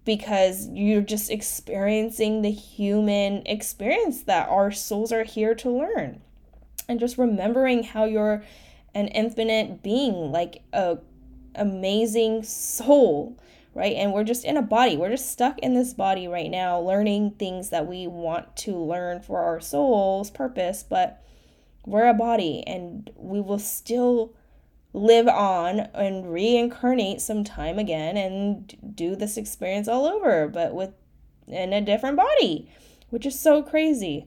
because 0.05 0.69
you're 0.69 1.01
just 1.01 1.31
experiencing 1.31 2.43
the 2.43 2.51
human 2.51 3.43
experience 3.47 4.23
that 4.25 4.49
our 4.49 4.71
souls 4.71 5.13
are 5.13 5.25
here 5.25 5.55
to 5.55 5.71
learn 5.71 6.21
and 6.89 7.01
just 7.01 7.19
remembering 7.19 7.83
how 7.83 8.05
you're 8.05 8.45
an 8.95 9.09
infinite 9.09 9.83
being, 9.83 10.31
like 10.33 10.63
a 10.73 10.99
amazing 11.55 12.43
soul, 12.43 13.39
right? 13.75 13.95
And 13.97 14.13
we're 14.13 14.25
just 14.25 14.45
in 14.45 14.57
a 14.57 14.63
body. 14.63 14.97
We're 14.97 15.11
just 15.11 15.31
stuck 15.31 15.59
in 15.59 15.75
this 15.75 15.95
body 15.95 16.29
right 16.29 16.51
now, 16.51 16.81
learning 16.81 17.33
things 17.33 17.71
that 17.71 17.87
we 17.87 18.07
want 18.07 18.57
to 18.59 18.77
learn 18.77 19.21
for 19.21 19.41
our 19.41 19.61
soul's 19.61 20.31
purpose, 20.31 20.83
but 20.83 21.23
we're 21.87 22.09
a 22.09 22.15
body 22.15 22.63
and 22.67 23.11
we 23.17 23.41
will 23.41 23.59
still 23.59 24.35
live 24.93 25.27
on 25.27 25.81
and 25.81 26.33
reincarnate 26.33 27.21
sometime 27.21 27.79
again 27.79 28.17
and 28.17 28.95
do 28.95 29.17
this 29.17 29.37
experience 29.37 29.89
all 29.89 30.07
over, 30.07 30.49
but 30.49 30.73
with 30.73 30.91
in 31.47 31.73
a 31.73 31.81
different 31.81 32.17
body, 32.17 32.71
which 33.11 33.27
is 33.27 33.39
so 33.39 33.63
crazy. 33.63 34.27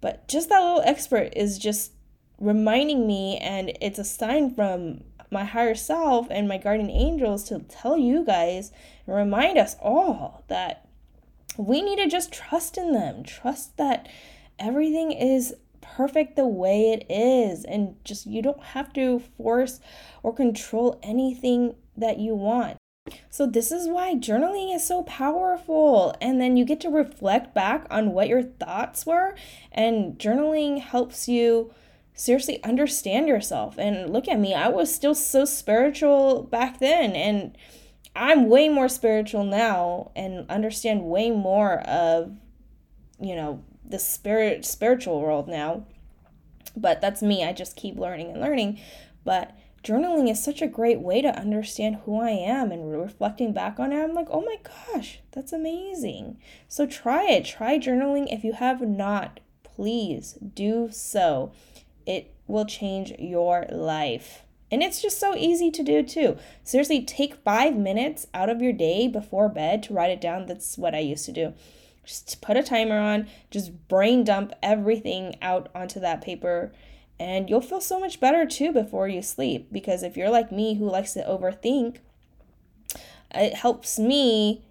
But 0.00 0.28
just 0.28 0.48
that 0.48 0.60
little 0.60 0.82
expert 0.84 1.32
is 1.34 1.58
just 1.58 1.92
reminding 2.38 3.06
me, 3.06 3.38
and 3.38 3.72
it's 3.80 3.98
a 3.98 4.04
sign 4.04 4.54
from 4.54 5.02
my 5.30 5.44
higher 5.44 5.74
self 5.74 6.26
and 6.30 6.48
my 6.48 6.58
guardian 6.58 6.90
angels 6.90 7.44
to 7.44 7.60
tell 7.60 7.98
you 7.98 8.24
guys 8.24 8.72
and 9.06 9.14
remind 9.14 9.58
us 9.58 9.76
all 9.80 10.44
that 10.48 10.88
we 11.56 11.82
need 11.82 11.96
to 11.96 12.08
just 12.08 12.32
trust 12.32 12.78
in 12.78 12.92
them. 12.92 13.24
Trust 13.24 13.76
that 13.76 14.08
everything 14.58 15.12
is 15.12 15.54
perfect 15.80 16.36
the 16.36 16.46
way 16.46 16.92
it 16.92 17.04
is 17.10 17.64
and 17.64 17.96
just 18.04 18.26
you 18.26 18.42
don't 18.42 18.62
have 18.62 18.92
to 18.92 19.20
force 19.36 19.80
or 20.22 20.32
control 20.32 20.98
anything 21.02 21.74
that 21.96 22.18
you 22.18 22.34
want. 22.34 22.76
So, 23.30 23.46
this 23.46 23.72
is 23.72 23.88
why 23.88 24.14
journaling 24.14 24.74
is 24.74 24.86
so 24.86 25.02
powerful. 25.04 26.14
And 26.20 26.40
then 26.40 26.56
you 26.58 26.64
get 26.66 26.80
to 26.82 26.90
reflect 26.90 27.54
back 27.54 27.86
on 27.90 28.12
what 28.12 28.28
your 28.28 28.42
thoughts 28.42 29.06
were. 29.06 29.34
And 29.72 30.18
journaling 30.18 30.80
helps 30.80 31.26
you 31.26 31.72
seriously 32.18 32.62
understand 32.64 33.28
yourself. 33.28 33.78
And 33.78 34.12
look 34.12 34.26
at 34.28 34.40
me, 34.40 34.52
I 34.52 34.68
was 34.68 34.92
still 34.92 35.14
so 35.14 35.44
spiritual 35.44 36.42
back 36.42 36.80
then. 36.80 37.12
And 37.12 37.56
I'm 38.16 38.48
way 38.48 38.68
more 38.68 38.88
spiritual 38.88 39.44
now 39.44 40.10
and 40.16 40.44
understand 40.50 41.04
way 41.04 41.30
more 41.30 41.80
of, 41.82 42.36
you 43.20 43.36
know, 43.36 43.62
the 43.84 44.00
spirit 44.00 44.66
spiritual 44.66 45.20
world 45.20 45.48
now. 45.48 45.86
But 46.76 47.00
that's 47.00 47.22
me. 47.22 47.44
I 47.44 47.52
just 47.52 47.76
keep 47.76 47.96
learning 47.96 48.32
and 48.32 48.40
learning. 48.40 48.80
But 49.24 49.56
journaling 49.84 50.28
is 50.28 50.42
such 50.42 50.60
a 50.60 50.66
great 50.66 51.00
way 51.00 51.22
to 51.22 51.38
understand 51.38 52.00
who 52.04 52.20
I 52.20 52.30
am 52.30 52.72
and 52.72 52.90
reflecting 52.90 53.52
back 53.52 53.78
on 53.78 53.92
it. 53.92 54.02
I'm 54.02 54.14
like, 54.14 54.28
oh 54.30 54.40
my 54.40 54.56
gosh, 54.92 55.20
that's 55.30 55.52
amazing. 55.52 56.38
So 56.66 56.84
try 56.84 57.28
it. 57.30 57.44
Try 57.44 57.78
journaling. 57.78 58.32
If 58.32 58.42
you 58.42 58.54
have 58.54 58.80
not, 58.80 59.38
please 59.62 60.36
do 60.54 60.88
so. 60.90 61.52
It 62.08 62.34
will 62.46 62.64
change 62.64 63.12
your 63.18 63.66
life. 63.70 64.42
And 64.70 64.82
it's 64.82 65.02
just 65.02 65.20
so 65.20 65.36
easy 65.36 65.70
to 65.70 65.82
do 65.82 66.02
too. 66.02 66.38
Seriously, 66.64 67.02
take 67.02 67.34
five 67.36 67.76
minutes 67.76 68.26
out 68.32 68.48
of 68.48 68.62
your 68.62 68.72
day 68.72 69.08
before 69.08 69.50
bed 69.50 69.82
to 69.84 69.92
write 69.92 70.10
it 70.10 70.20
down. 70.20 70.46
That's 70.46 70.78
what 70.78 70.94
I 70.94 71.00
used 71.00 71.26
to 71.26 71.32
do. 71.32 71.52
Just 72.04 72.40
put 72.40 72.56
a 72.56 72.62
timer 72.62 72.98
on, 72.98 73.28
just 73.50 73.86
brain 73.88 74.24
dump 74.24 74.54
everything 74.62 75.36
out 75.42 75.68
onto 75.74 76.00
that 76.00 76.22
paper, 76.22 76.72
and 77.20 77.50
you'll 77.50 77.60
feel 77.60 77.82
so 77.82 78.00
much 78.00 78.20
better 78.20 78.46
too 78.46 78.72
before 78.72 79.06
you 79.06 79.20
sleep. 79.20 79.70
Because 79.70 80.02
if 80.02 80.16
you're 80.16 80.30
like 80.30 80.50
me 80.50 80.74
who 80.74 80.88
likes 80.88 81.12
to 81.12 81.22
overthink, 81.24 81.98
it 83.34 83.54
helps 83.54 83.98
me 83.98 84.64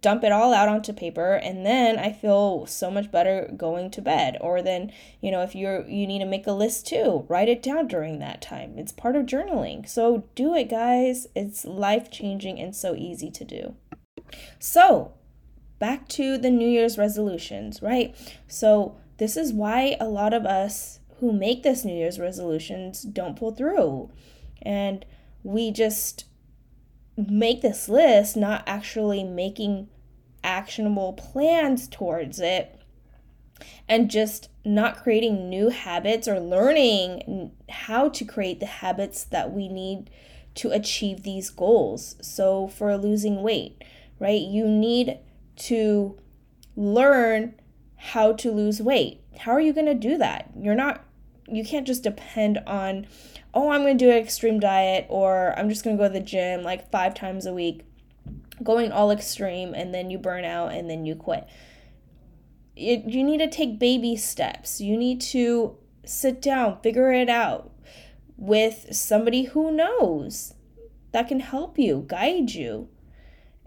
dump 0.00 0.24
it 0.24 0.32
all 0.32 0.54
out 0.54 0.68
onto 0.68 0.92
paper 0.92 1.34
and 1.34 1.64
then 1.64 1.98
I 1.98 2.12
feel 2.12 2.66
so 2.66 2.90
much 2.90 3.10
better 3.10 3.52
going 3.56 3.90
to 3.92 4.02
bed. 4.02 4.38
Or 4.40 4.62
then 4.62 4.92
you 5.20 5.30
know 5.30 5.42
if 5.42 5.54
you're 5.54 5.86
you 5.86 6.06
need 6.06 6.20
to 6.20 6.24
make 6.24 6.46
a 6.46 6.52
list 6.52 6.86
too 6.86 7.26
write 7.28 7.48
it 7.48 7.62
down 7.62 7.88
during 7.88 8.18
that 8.18 8.40
time. 8.40 8.78
It's 8.78 8.92
part 8.92 9.16
of 9.16 9.26
journaling. 9.26 9.88
So 9.88 10.24
do 10.34 10.54
it 10.54 10.70
guys. 10.70 11.26
It's 11.34 11.64
life 11.64 12.10
changing 12.10 12.58
and 12.60 12.74
so 12.74 12.94
easy 12.94 13.30
to 13.30 13.44
do. 13.44 13.74
So 14.58 15.12
back 15.78 16.08
to 16.08 16.38
the 16.38 16.50
New 16.50 16.68
Year's 16.68 16.96
resolutions, 16.96 17.82
right? 17.82 18.14
So, 18.48 18.96
this 19.18 19.36
is 19.36 19.52
why 19.52 19.96
a 20.00 20.08
lot 20.08 20.32
of 20.32 20.46
us 20.46 20.98
who 21.20 21.30
make 21.30 21.62
this 21.62 21.84
New 21.84 21.94
Year's 21.94 22.18
resolutions 22.18 23.02
don't 23.02 23.36
pull 23.36 23.52
through. 23.52 24.10
And 24.62 25.04
we 25.42 25.70
just 25.70 26.24
make 27.16 27.62
this 27.62 27.88
list, 27.88 28.36
not 28.36 28.64
actually 28.66 29.24
making 29.24 29.88
actionable 30.42 31.12
plans 31.12 31.88
towards 31.88 32.40
it, 32.40 32.78
and 33.88 34.10
just 34.10 34.48
not 34.64 35.02
creating 35.02 35.48
new 35.48 35.68
habits 35.68 36.26
or 36.26 36.40
learning 36.40 37.52
how 37.68 38.08
to 38.08 38.24
create 38.24 38.60
the 38.60 38.66
habits 38.66 39.24
that 39.24 39.52
we 39.52 39.68
need 39.68 40.10
to 40.54 40.70
achieve 40.70 41.22
these 41.22 41.50
goals. 41.50 42.16
So, 42.20 42.68
for 42.68 42.96
losing 42.96 43.42
weight, 43.42 43.82
right, 44.18 44.40
you 44.40 44.66
need 44.66 45.18
to 45.56 46.18
learn 46.76 47.54
how 47.96 48.32
to 48.32 48.50
lose 48.50 48.80
weight. 48.80 49.20
How 49.40 49.52
are 49.52 49.60
you 49.60 49.72
going 49.72 49.86
to 49.86 49.94
do 49.94 50.18
that? 50.18 50.50
You're 50.56 50.74
not 50.74 51.04
you 51.48 51.64
can't 51.64 51.86
just 51.86 52.02
depend 52.02 52.58
on 52.66 53.06
oh, 53.56 53.70
I'm 53.70 53.82
going 53.82 53.96
to 53.96 54.04
do 54.04 54.10
an 54.10 54.18
extreme 54.18 54.58
diet 54.58 55.06
or 55.08 55.56
I'm 55.56 55.68
just 55.68 55.84
going 55.84 55.96
to 55.96 56.02
go 56.02 56.08
to 56.08 56.12
the 56.12 56.24
gym 56.24 56.64
like 56.64 56.90
5 56.90 57.14
times 57.14 57.46
a 57.46 57.54
week. 57.54 57.82
Going 58.62 58.90
all 58.90 59.12
extreme 59.12 59.74
and 59.74 59.94
then 59.94 60.10
you 60.10 60.18
burn 60.18 60.44
out 60.44 60.72
and 60.72 60.90
then 60.90 61.06
you 61.06 61.14
quit. 61.14 61.46
It, 62.74 63.04
you 63.04 63.22
need 63.22 63.38
to 63.38 63.48
take 63.48 63.78
baby 63.78 64.16
steps. 64.16 64.80
You 64.80 64.96
need 64.96 65.20
to 65.20 65.76
sit 66.04 66.42
down, 66.42 66.80
figure 66.82 67.12
it 67.12 67.28
out 67.28 67.70
with 68.36 68.88
somebody 68.94 69.44
who 69.44 69.70
knows 69.70 70.54
that 71.12 71.28
can 71.28 71.40
help 71.40 71.78
you, 71.78 72.04
guide 72.08 72.50
you. 72.50 72.88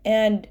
And 0.04 0.48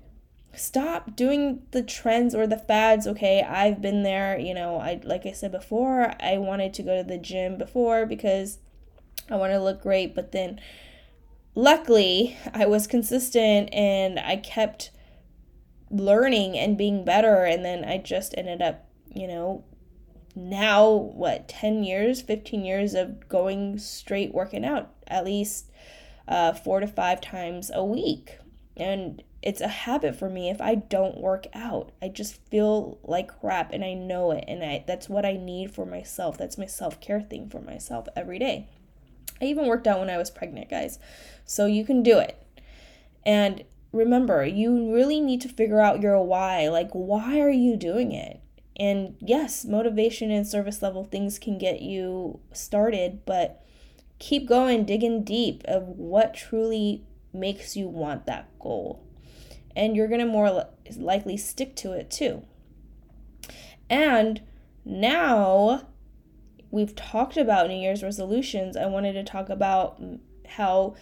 stop 0.57 1.15
doing 1.17 1.63
the 1.71 1.83
trends 1.83 2.35
or 2.35 2.47
the 2.47 2.59
fads 2.59 3.07
okay? 3.07 3.43
I've 3.43 3.81
been 3.81 4.03
there 4.03 4.39
you 4.39 4.55
know 4.55 4.77
i 4.77 5.01
like 5.05 5.27
i 5.27 5.33
said 5.33 5.53
before 5.53 6.15
i 6.21 6.39
wanted 6.39 6.75
to 6.75 6.83
go 6.83 6.97
to 6.97 7.07
the 7.07 7.19
gym 7.19 7.57
before 7.57 8.07
because 8.07 8.59
i 9.31 9.37
want 9.37 9.53
to 9.53 9.63
look 9.63 9.83
great 9.83 10.15
but 10.15 10.33
then 10.33 10.61
luckily 11.55 12.37
i 12.53 12.67
was 12.67 12.87
consistent 12.87 13.73
and 13.73 14.19
i 14.19 14.37
kept 14.37 14.91
learning 15.91 16.59
and 16.59 16.77
being 16.77 17.05
better 17.05 17.45
and 17.45 17.65
then 17.65 17.85
i 17.85 17.97
just 17.97 18.35
ended 18.37 18.61
up 18.61 18.87
you 19.15 19.27
know 19.27 19.65
now 20.35 20.91
what 20.91 21.49
10 21.49 21.83
years 21.85 22.21
15 22.21 22.65
years 22.65 22.95
of 22.95 23.29
going 23.29 23.79
straight 23.79 24.35
working 24.35 24.65
out 24.65 24.91
at 25.07 25.25
least 25.25 25.71
uh, 26.29 26.53
four 26.53 26.81
to 26.81 26.87
five 26.87 27.21
times 27.21 27.71
a 27.73 27.85
week. 27.85 28.39
And 28.77 29.23
it's 29.47 29.61
a 29.61 29.69
habit 29.69 30.17
for 30.17 30.29
me 30.29 30.51
if 30.51 30.61
I 30.61 30.75
don't 30.75 31.21
work 31.21 31.47
out. 31.55 31.93
I 32.03 32.09
just 32.09 32.35
feel 32.51 32.99
like 33.05 33.39
crap 33.39 33.73
and 33.73 33.85
I 33.85 33.95
know 33.95 34.33
it 34.33 34.45
and 34.49 34.65
I 34.65 34.83
that's 34.89 35.09
what 35.09 35.25
I 35.25 35.35
need 35.35 35.73
for 35.73 35.87
myself. 35.87 36.37
That's 36.37 36.59
my 36.59 36.67
self-care 36.67 37.21
thing 37.21 37.49
for 37.49 37.61
myself 37.61 38.09
every 38.17 38.41
day. 38.41 38.67
I 39.41 39.45
even 39.45 39.69
worked 39.69 39.87
out 39.87 40.01
when 40.01 40.11
I 40.11 40.17
was 40.17 40.33
pregnant, 40.33 40.69
guys. 40.69 40.99
So 41.45 41.67
you 41.67 41.85
can 41.85 42.03
do 42.03 42.19
it. 42.19 42.45
And 43.25 43.63
remember, 43.93 44.45
you 44.45 44.93
really 44.93 45.21
need 45.21 45.43
to 45.43 45.49
figure 45.49 45.81
out 45.81 46.03
your 46.03 46.21
why. 46.21 46.67
Like 46.67 46.91
why 46.91 47.39
are 47.39 47.49
you 47.49 47.77
doing 47.77 48.11
it? 48.11 48.41
And 48.75 49.15
yes, 49.21 49.65
motivation 49.65 50.33
and 50.33 50.45
service 50.45 50.83
level 50.83 51.05
things 51.05 51.39
can 51.39 51.57
get 51.57 51.83
you 51.83 52.41
started, 52.53 53.25
but 53.25 53.65
keep 54.19 54.49
going, 54.49 54.85
digging 54.85 55.23
deep 55.23 55.63
of 55.67 55.87
what 55.87 56.35
truly 56.35 57.05
makes 57.33 57.77
you 57.77 57.87
want 57.87 58.27
that 58.27 58.49
goal 58.59 59.06
and 59.77 59.95
you're 59.95 60.09
going 60.09 60.21
to 60.21 60.27
more 60.27 60.67
likely 60.97 61.37
stick 61.37 61.77
to 61.77 61.93
it 61.93 62.11
too. 62.11 62.43
And 63.89 64.41
now 64.85 65.87
we've 66.71 66.97
talked 66.97 67.37
about 67.37 67.69
New 67.69 67.77
Year's 67.77 68.03
resolutions. 68.03 68.77
I 68.77 68.87
wanted 68.87 69.13
to 69.13 69.23
talk 69.23 69.49
about 69.49 70.03
how 70.49 70.97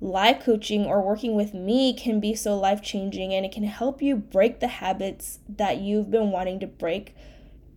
life 0.00 0.44
coaching 0.44 0.84
or 0.84 1.02
working 1.02 1.34
with 1.34 1.54
me 1.54 1.92
can 1.92 2.20
be 2.20 2.34
so 2.34 2.56
life 2.56 2.80
changing 2.82 3.34
and 3.34 3.44
it 3.44 3.50
can 3.50 3.64
help 3.64 4.00
you 4.00 4.14
break 4.14 4.60
the 4.60 4.68
habits 4.68 5.40
that 5.48 5.78
you've 5.78 6.10
been 6.10 6.30
wanting 6.30 6.60
to 6.60 6.66
break 6.66 7.16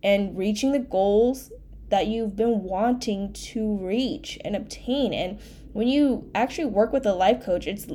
and 0.04 0.36
reaching 0.36 0.70
the 0.70 0.78
goals 0.78 1.50
that 1.88 2.06
you've 2.06 2.36
been 2.36 2.62
wanting 2.62 3.32
to 3.32 3.76
reach 3.78 4.38
and 4.44 4.54
obtain. 4.54 5.12
And 5.12 5.38
when 5.72 5.88
you 5.88 6.30
actually 6.34 6.66
work 6.66 6.92
with 6.92 7.04
a 7.06 7.12
life 7.12 7.44
coach, 7.44 7.66
it's 7.66 7.86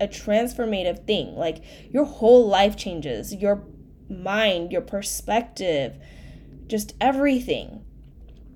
a 0.00 0.08
transformative 0.08 1.06
thing. 1.06 1.36
Like 1.36 1.62
your 1.90 2.04
whole 2.04 2.48
life 2.48 2.76
changes, 2.76 3.34
your 3.34 3.64
mind, 4.08 4.72
your 4.72 4.80
perspective, 4.80 5.96
just 6.66 6.94
everything. 7.00 7.84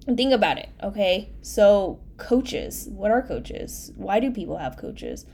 Think 0.07 0.33
about 0.33 0.59
it, 0.59 0.69
okay? 0.83 1.33
So, 1.43 2.01
coaches, 2.19 2.89
what 2.91 3.11
are 3.11 3.23
coaches? 3.23 3.91
Why 3.97 4.21
do 4.21 4.31
people 4.31 4.59
have 4.59 4.77
coaches? 4.77 5.25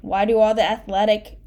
Why 0.00 0.24
do 0.24 0.38
all 0.38 0.54
the 0.54 0.62
athletic 0.62 1.38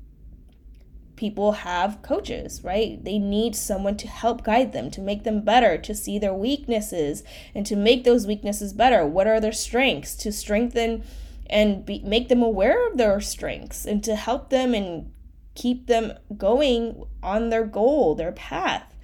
people 1.15 1.51
have 1.51 2.01
coaches, 2.01 2.63
right? 2.63 3.03
They 3.03 3.19
need 3.19 3.55
someone 3.55 3.95
to 3.97 4.07
help 4.07 4.43
guide 4.43 4.73
them, 4.73 4.89
to 4.89 5.01
make 5.01 5.23
them 5.23 5.41
better, 5.41 5.77
to 5.77 5.93
see 5.93 6.17
their 6.17 6.33
weaknesses, 6.33 7.23
and 7.53 7.63
to 7.67 7.75
make 7.75 8.03
those 8.03 8.25
weaknesses 8.25 8.73
better. 8.73 9.05
What 9.05 9.27
are 9.27 9.39
their 9.39 9.51
strengths? 9.51 10.15
To 10.15 10.31
strengthen 10.31 11.03
and 11.51 11.85
be, 11.85 11.99
make 11.99 12.29
them 12.29 12.41
aware 12.41 12.87
of 12.87 12.97
their 12.97 13.19
strengths 13.19 13.85
and 13.85 14.03
to 14.03 14.15
help 14.15 14.49
them 14.49 14.73
and 14.73 15.11
keep 15.53 15.87
them 15.87 16.13
going 16.37 17.03
on 17.21 17.49
their 17.49 17.65
goal, 17.65 18.15
their 18.15 18.31
path. 18.31 18.95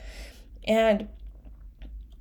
And 0.64 1.10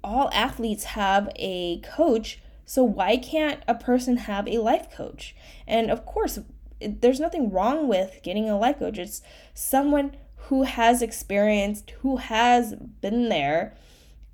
all 0.03 0.31
athletes 0.33 0.85
have 0.85 1.31
a 1.37 1.81
coach 1.81 2.41
So, 2.69 2.83
why 2.83 3.17
can't 3.17 3.63
a 3.69 3.77
person 3.77 4.17
have 4.17 4.49
a 4.49 4.59
life 4.59 4.91
coach? 4.91 5.37
And 5.69 5.89
of 5.89 6.05
course, 6.05 6.41
there's 6.81 7.21
nothing 7.21 7.51
wrong 7.51 7.87
with 7.87 8.21
getting 8.25 8.51
a 8.51 8.59
life 8.59 8.81
coach. 8.81 8.99
It's 8.99 9.23
someone 9.55 10.17
who 10.49 10.65
has 10.65 11.01
experienced, 11.01 11.93
who 12.03 12.17
has 12.17 12.75
been 12.75 13.29
there, 13.29 13.77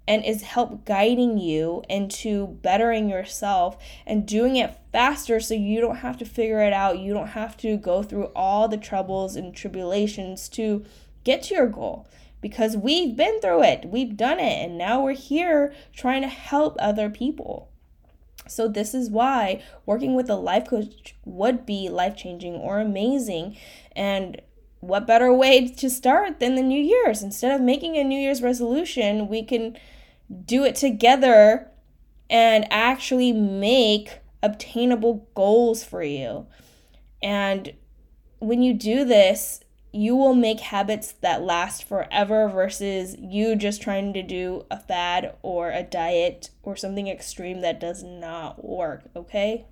and 0.07 0.25
is 0.25 0.43
help 0.43 0.85
guiding 0.85 1.39
you 1.39 1.83
into 1.89 2.47
bettering 2.63 3.09
yourself 3.09 3.77
and 4.07 4.27
doing 4.27 4.57
it 4.57 4.77
faster 4.93 5.39
so 5.41 5.55
you 5.55 5.81
don't 5.81 5.97
have 5.97 6.19
to 6.19 6.25
figure 6.25 6.61
it 6.61 6.73
out. 6.73 6.99
You 6.99 7.15
don't 7.15 7.29
have 7.29 7.57
to 7.59 7.77
go 7.77 8.03
through 8.03 8.27
all 8.35 8.69
the 8.69 8.77
troubles 8.77 9.37
and 9.37 9.55
tribulations 9.55 10.49
to 10.51 10.85
get 11.25 11.45
to 11.45 11.55
your 11.55 11.69
goal 11.69 12.07
because 12.41 12.77
we've 12.77 13.17
been 13.17 13.41
through 13.41 13.63
it, 13.63 13.85
we've 13.87 14.17
done 14.17 14.41
it, 14.41 14.65
and 14.65 14.77
now 14.77 15.03
we're 15.03 15.13
here 15.13 15.73
trying 15.95 16.23
to 16.23 16.29
help 16.29 16.77
other 16.79 17.09
people. 17.09 17.71
So, 18.49 18.67
this 18.67 18.93
is 18.93 19.09
why 19.09 19.63
working 19.87 20.15
with 20.15 20.29
a 20.29 20.35
life 20.35 20.69
coach 20.69 21.15
would 21.25 21.65
be 21.65 21.89
life 21.89 22.17
changing 22.17 22.55
or 22.55 22.81
amazing. 22.81 23.57
And 23.95 24.43
what 24.81 25.07
better 25.07 25.33
way 25.33 25.69
to 25.69 25.89
start 25.89 26.41
than 26.41 26.57
the 26.57 26.63
New 26.63 26.83
Year's? 26.83 27.23
Instead 27.23 27.53
of 27.53 27.61
making 27.61 27.97
a 27.97 28.03
New 28.03 28.19
Year's 28.19 28.43
resolution, 28.43 29.29
we 29.29 29.45
can 29.45 29.79
do 30.45 30.65
it 30.65 30.75
together 30.75 31.69
and 32.31 32.67
actually 32.71 33.33
make 33.33 34.21
obtainable 34.43 35.29
goals 35.35 35.85
for 35.85 36.03
you. 36.03 36.47
And 37.23 37.75
when 38.39 38.63
you 38.63 38.75
do 38.75 39.05
this, 39.05 39.61
you 39.93 40.17
will 40.17 40.35
make 40.35 40.61
habits 40.61 41.13
that 41.21 41.43
last 41.43 41.85
forever 41.85 42.49
versus 42.49 43.15
you 43.19 43.55
just 43.55 43.83
trying 43.83 44.15
to 44.15 44.23
do 44.23 44.65
a 44.71 44.81
fad 44.81 45.37
or 45.43 45.71
a 45.71 45.83
diet 45.83 46.51
or 46.63 46.75
something 46.75 47.09
extreme 47.09 47.61
that 47.61 47.79
does 47.79 48.03
not 48.03 48.65
work, 48.65 49.03
okay? 49.15 49.67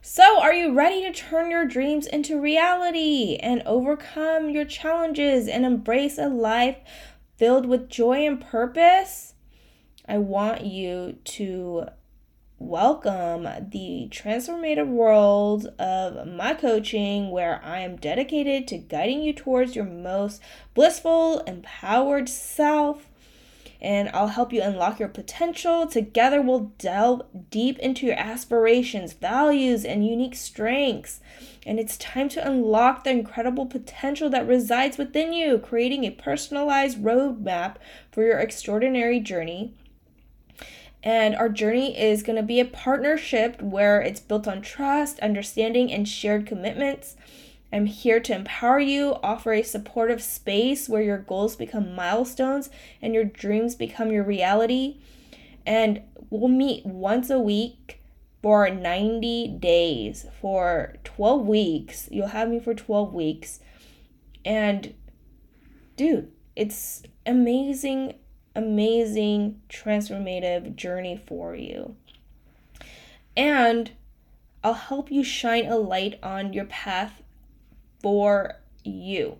So, 0.00 0.40
are 0.40 0.54
you 0.54 0.72
ready 0.72 1.02
to 1.02 1.12
turn 1.12 1.50
your 1.50 1.66
dreams 1.66 2.06
into 2.06 2.40
reality 2.40 3.36
and 3.36 3.62
overcome 3.66 4.48
your 4.48 4.64
challenges 4.64 5.46
and 5.46 5.66
embrace 5.66 6.16
a 6.16 6.28
life 6.28 6.78
filled 7.36 7.66
with 7.66 7.90
joy 7.90 8.26
and 8.26 8.40
purpose? 8.40 9.29
I 10.10 10.18
want 10.18 10.64
you 10.64 11.18
to 11.22 11.84
welcome 12.58 13.44
the 13.70 14.08
transformative 14.10 14.88
world 14.88 15.66
of 15.78 16.26
my 16.26 16.52
coaching, 16.54 17.30
where 17.30 17.62
I 17.64 17.78
am 17.78 17.94
dedicated 17.94 18.66
to 18.68 18.78
guiding 18.78 19.22
you 19.22 19.32
towards 19.32 19.76
your 19.76 19.84
most 19.84 20.42
blissful, 20.74 21.38
empowered 21.46 22.28
self. 22.28 23.06
And 23.80 24.08
I'll 24.08 24.26
help 24.26 24.52
you 24.52 24.60
unlock 24.62 24.98
your 24.98 25.08
potential. 25.08 25.86
Together, 25.86 26.42
we'll 26.42 26.72
delve 26.78 27.22
deep 27.48 27.78
into 27.78 28.04
your 28.04 28.18
aspirations, 28.18 29.12
values, 29.12 29.84
and 29.84 30.04
unique 30.04 30.34
strengths. 30.34 31.20
And 31.64 31.78
it's 31.78 31.96
time 31.96 32.28
to 32.30 32.44
unlock 32.44 33.04
the 33.04 33.10
incredible 33.10 33.66
potential 33.66 34.28
that 34.30 34.48
resides 34.48 34.98
within 34.98 35.32
you, 35.32 35.58
creating 35.58 36.02
a 36.02 36.10
personalized 36.10 37.00
roadmap 37.00 37.76
for 38.10 38.24
your 38.24 38.40
extraordinary 38.40 39.20
journey 39.20 39.72
and 41.02 41.34
our 41.34 41.48
journey 41.48 41.98
is 41.98 42.22
going 42.22 42.36
to 42.36 42.42
be 42.42 42.60
a 42.60 42.64
partnership 42.64 43.60
where 43.62 44.00
it's 44.00 44.20
built 44.20 44.46
on 44.46 44.60
trust, 44.60 45.18
understanding, 45.20 45.90
and 45.90 46.06
shared 46.06 46.46
commitments. 46.46 47.16
I'm 47.72 47.86
here 47.86 48.20
to 48.20 48.34
empower 48.34 48.80
you, 48.80 49.16
offer 49.22 49.52
a 49.52 49.62
supportive 49.62 50.22
space 50.22 50.88
where 50.88 51.02
your 51.02 51.18
goals 51.18 51.56
become 51.56 51.94
milestones 51.94 52.68
and 53.00 53.14
your 53.14 53.24
dreams 53.24 53.74
become 53.74 54.10
your 54.10 54.24
reality. 54.24 55.00
And 55.64 56.02
we'll 56.28 56.48
meet 56.48 56.84
once 56.84 57.30
a 57.30 57.38
week 57.38 58.02
for 58.42 58.68
90 58.68 59.58
days, 59.58 60.26
for 60.40 60.96
12 61.04 61.46
weeks. 61.46 62.08
You'll 62.10 62.28
have 62.28 62.48
me 62.48 62.58
for 62.58 62.74
12 62.74 63.14
weeks. 63.14 63.60
And 64.44 64.94
dude, 65.96 66.32
it's 66.56 67.02
amazing 67.24 68.14
amazing 68.54 69.60
transformative 69.68 70.74
journey 70.76 71.20
for 71.26 71.54
you. 71.54 71.96
And 73.36 73.92
I'll 74.62 74.74
help 74.74 75.10
you 75.10 75.24
shine 75.24 75.66
a 75.66 75.76
light 75.76 76.18
on 76.22 76.52
your 76.52 76.66
path 76.66 77.22
for 78.02 78.56
you. 78.84 79.38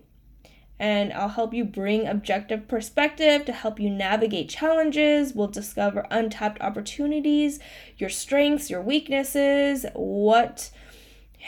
And 0.79 1.13
I'll 1.13 1.29
help 1.29 1.53
you 1.53 1.63
bring 1.63 2.07
objective 2.07 2.67
perspective 2.67 3.45
to 3.45 3.53
help 3.53 3.79
you 3.79 3.89
navigate 3.91 4.49
challenges. 4.49 5.33
We'll 5.35 5.47
discover 5.47 6.07
untapped 6.09 6.59
opportunities, 6.59 7.59
your 7.97 8.09
strengths, 8.09 8.71
your 8.71 8.81
weaknesses, 8.81 9.85
what 9.93 10.71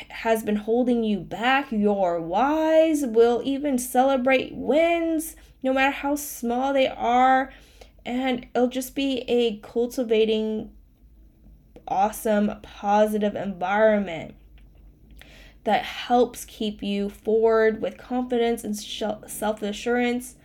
has 0.10 0.44
been 0.44 0.56
holding 0.56 1.04
you 1.04 1.20
back, 1.20 1.72
your 1.72 2.20
whys. 2.20 3.06
We'll 3.06 3.42
even 3.44 3.78
celebrate 3.78 4.54
wins 4.54 5.36
no 5.62 5.74
matter 5.74 5.92
how 5.92 6.16
small 6.16 6.74
they 6.74 6.88
are. 6.88 7.52
And 8.06 8.48
it'll 8.54 8.68
just 8.68 8.96
be 8.96 9.20
a 9.30 9.58
cultivating, 9.60 10.72
awesome, 11.88 12.52
positive 12.62 13.36
environment 13.36 14.36
that 15.64 15.84
helps 15.84 16.44
keep 16.44 16.84
you 16.84 17.10
forward 17.10 17.82
with 17.82 17.98
confidence 17.98 18.64
and 18.64 18.76
self 18.78 19.62
assurance. 19.62 20.36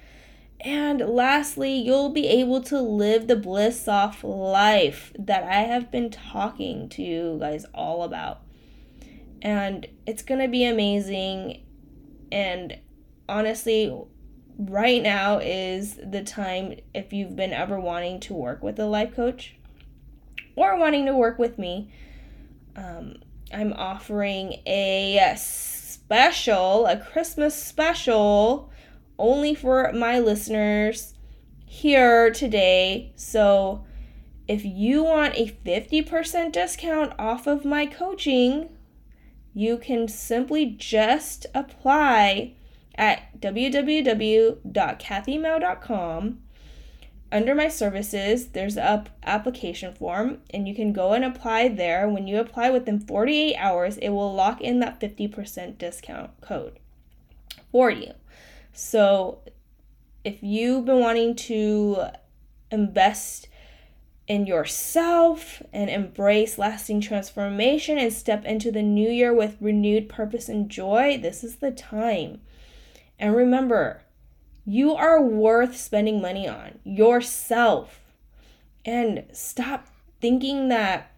And 0.60 1.00
lastly, 1.00 1.72
you'll 1.74 2.10
be 2.10 2.26
able 2.26 2.60
to 2.62 2.80
live 2.80 3.28
the 3.28 3.36
bliss 3.36 3.86
off 3.86 4.24
life 4.24 5.12
that 5.18 5.44
I 5.44 5.60
have 5.62 5.90
been 5.90 6.10
talking 6.10 6.88
to 6.90 7.02
you 7.02 7.38
guys 7.40 7.64
all 7.74 8.02
about. 8.02 8.42
And 9.42 9.86
it's 10.06 10.22
going 10.22 10.40
to 10.40 10.48
be 10.48 10.64
amazing. 10.64 11.64
And 12.32 12.78
honestly, 13.28 13.96
right 14.58 15.02
now 15.02 15.38
is 15.38 15.96
the 15.96 16.22
time 16.22 16.74
if 16.94 17.12
you've 17.12 17.36
been 17.36 17.52
ever 17.52 17.78
wanting 17.78 18.20
to 18.20 18.34
work 18.34 18.62
with 18.62 18.78
a 18.78 18.86
life 18.86 19.14
coach 19.14 19.54
or 20.56 20.76
wanting 20.76 21.06
to 21.06 21.14
work 21.14 21.38
with 21.38 21.58
me. 21.58 21.92
Um, 22.76 23.16
I'm 23.52 23.72
offering 23.72 24.60
a 24.66 25.34
special, 25.36 26.86
a 26.86 26.98
Christmas 26.98 27.54
special, 27.54 28.70
only 29.18 29.54
for 29.54 29.92
my 29.92 30.18
listeners 30.18 31.14
here 31.64 32.30
today. 32.30 33.12
So 33.16 33.84
if 34.46 34.64
you 34.64 35.04
want 35.04 35.34
a 35.36 35.46
50% 35.64 36.52
discount 36.52 37.12
off 37.18 37.46
of 37.46 37.64
my 37.64 37.86
coaching, 37.86 38.70
you 39.54 39.78
can 39.78 40.08
simply 40.08 40.66
just 40.66 41.46
apply 41.54 42.52
at 42.94 43.40
www.kathymou.com. 43.40 46.38
Under 47.30 47.54
my 47.54 47.68
services, 47.68 48.48
there's 48.48 48.78
a 48.78 49.04
application 49.22 49.94
form, 49.94 50.38
and 50.50 50.66
you 50.66 50.74
can 50.74 50.94
go 50.94 51.12
and 51.12 51.22
apply 51.24 51.68
there. 51.68 52.08
When 52.08 52.26
you 52.26 52.40
apply 52.40 52.70
within 52.70 53.00
48 53.00 53.54
hours, 53.56 53.98
it 53.98 54.08
will 54.10 54.34
lock 54.34 54.62
in 54.62 54.80
that 54.80 54.98
50% 54.98 55.76
discount 55.76 56.30
code 56.40 56.78
for 57.70 57.90
you. 57.90 58.14
So, 58.72 59.40
if 60.24 60.42
you've 60.42 60.86
been 60.86 61.00
wanting 61.00 61.36
to 61.36 62.06
invest 62.70 63.47
in 64.28 64.46
yourself 64.46 65.62
and 65.72 65.88
embrace 65.88 66.58
lasting 66.58 67.00
transformation 67.00 67.98
and 67.98 68.12
step 68.12 68.44
into 68.44 68.70
the 68.70 68.82
new 68.82 69.08
year 69.08 69.32
with 69.34 69.56
renewed 69.60 70.08
purpose 70.08 70.48
and 70.48 70.68
joy, 70.68 71.18
this 71.20 71.42
is 71.42 71.56
the 71.56 71.70
time. 71.70 72.40
And 73.18 73.34
remember, 73.34 74.02
you 74.66 74.94
are 74.94 75.20
worth 75.20 75.76
spending 75.76 76.20
money 76.20 76.46
on 76.46 76.78
yourself. 76.84 78.00
And 78.84 79.24
stop 79.32 79.88
thinking 80.20 80.68
that 80.68 81.10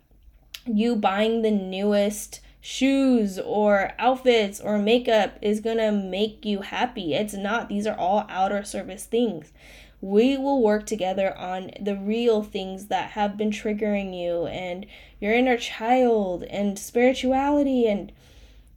you 0.65 0.95
buying 0.95 1.43
the 1.43 1.51
newest 1.51 2.41
shoes 2.61 3.39
or 3.39 3.93
outfits 3.99 4.61
or 4.61 4.79
makeup 4.79 5.37
is 5.43 5.61
gonna 5.61 5.91
make 5.91 6.45
you 6.45 6.61
happy. 6.61 7.15
It's 7.15 7.35
not. 7.35 7.69
These 7.69 7.87
are 7.87 7.97
all 7.97 8.27
outer 8.29 8.63
service 8.63 9.05
things. 9.05 9.53
We 10.01 10.37
will 10.37 10.63
work 10.63 10.87
together 10.87 11.37
on 11.37 11.73
the 11.81 11.97
real 11.97 12.43
things 12.43 12.87
that 12.87 13.11
have 13.11 13.37
been 13.37 13.51
triggering 13.51 14.19
you 14.19 14.47
and 14.47 14.87
your 15.21 15.35
inner 15.35 15.57
child 15.57 16.45
and 16.45 16.79
spirituality, 16.79 17.87
and 17.87 18.11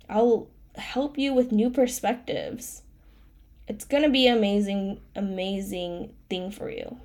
I'll 0.10 0.48
help 0.76 1.18
you 1.18 1.34
with 1.34 1.52
new 1.52 1.70
perspectives 1.70 2.84
it's 3.68 3.86
going 3.86 4.04
to 4.04 4.10
be 4.10 4.28
amazing 4.28 5.00
amazing 5.16 6.14
thing 6.30 6.52
for 6.52 6.70
you. 6.70 6.98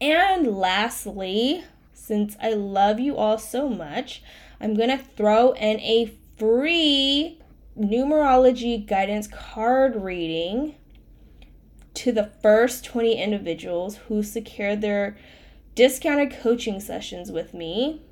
And 0.00 0.46
lastly, 0.46 1.64
since 1.92 2.36
I 2.42 2.52
love 2.52 3.00
you 3.00 3.16
all 3.16 3.38
so 3.38 3.68
much, 3.68 4.22
I'm 4.60 4.74
going 4.74 4.90
to 4.90 4.98
throw 4.98 5.52
in 5.52 5.80
a 5.80 6.12
free 6.36 7.38
numerology 7.78 8.84
guidance 8.84 9.26
card 9.26 9.96
reading 9.96 10.74
to 11.94 12.12
the 12.12 12.30
first 12.42 12.84
20 12.84 13.14
individuals 13.14 13.96
who 14.08 14.22
secure 14.22 14.76
their 14.76 15.16
discounted 15.74 16.32
coaching 16.40 16.80
sessions 16.80 17.30
with 17.32 17.54
me. 17.54 18.02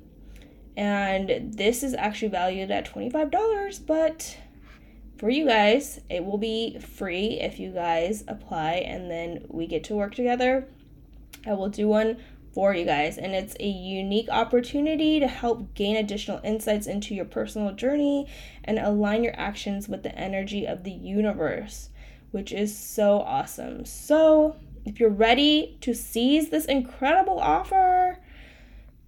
And 0.75 1.53
this 1.53 1.83
is 1.83 1.93
actually 1.93 2.29
valued 2.29 2.71
at 2.71 2.91
$25, 2.91 3.85
but 3.85 4.37
for 5.17 5.29
you 5.29 5.45
guys, 5.45 6.01
it 6.09 6.25
will 6.25 6.37
be 6.39 6.79
free 6.79 7.39
if 7.39 7.59
you 7.59 7.71
guys 7.71 8.23
apply 8.27 8.73
and 8.73 9.09
then 9.11 9.45
we 9.47 9.67
get 9.67 9.83
to 9.85 9.95
work 9.95 10.15
together. 10.15 10.67
I 11.45 11.53
will 11.53 11.69
do 11.69 11.87
one 11.87 12.17
for 12.53 12.73
you 12.75 12.85
guys, 12.85 13.17
and 13.17 13.33
it's 13.33 13.55
a 13.59 13.67
unique 13.67 14.29
opportunity 14.29 15.19
to 15.19 15.27
help 15.27 15.73
gain 15.73 15.95
additional 15.95 16.39
insights 16.43 16.85
into 16.85 17.15
your 17.15 17.25
personal 17.25 17.73
journey 17.73 18.27
and 18.63 18.77
align 18.77 19.23
your 19.23 19.33
actions 19.39 19.89
with 19.89 20.03
the 20.03 20.15
energy 20.15 20.65
of 20.65 20.83
the 20.83 20.91
universe, 20.91 21.89
which 22.33 22.51
is 22.51 22.75
so 22.75 23.21
awesome. 23.21 23.85
So, 23.85 24.57
if 24.85 24.99
you're 24.99 25.09
ready 25.09 25.77
to 25.81 25.93
seize 25.93 26.49
this 26.49 26.65
incredible 26.65 27.39
offer, 27.39 28.17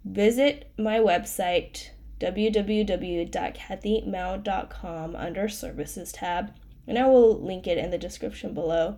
visit 0.05 0.71
my 0.77 0.99
website 0.99 1.89
www.kathymou.com 2.19 5.15
under 5.15 5.49
services 5.49 6.11
tab 6.11 6.53
and 6.87 6.99
I 6.99 7.07
will 7.07 7.41
link 7.41 7.65
it 7.67 7.79
in 7.79 7.91
the 7.91 7.97
description 7.97 8.53
below 8.53 8.97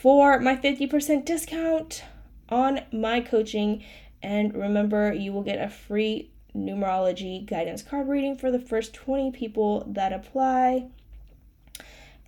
for 0.00 0.38
my 0.38 0.56
50% 0.56 1.24
discount 1.24 2.04
on 2.48 2.82
my 2.92 3.20
coaching 3.20 3.82
and 4.22 4.54
remember 4.54 5.12
you 5.12 5.32
will 5.32 5.42
get 5.42 5.60
a 5.60 5.68
free 5.68 6.30
numerology 6.54 7.44
guidance 7.44 7.82
card 7.82 8.06
reading 8.08 8.36
for 8.36 8.50
the 8.50 8.60
first 8.60 8.94
20 8.94 9.32
people 9.32 9.84
that 9.88 10.12
apply. 10.12 10.88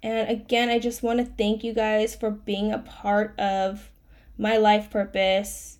And 0.07 0.31
again, 0.31 0.69
I 0.69 0.79
just 0.79 1.03
want 1.03 1.19
to 1.19 1.25
thank 1.25 1.65
you 1.65 1.73
guys 1.73 2.15
for 2.15 2.31
being 2.31 2.71
a 2.71 2.79
part 2.79 3.37
of 3.41 3.91
my 4.39 4.57
life 4.57 4.89
purpose, 4.89 5.79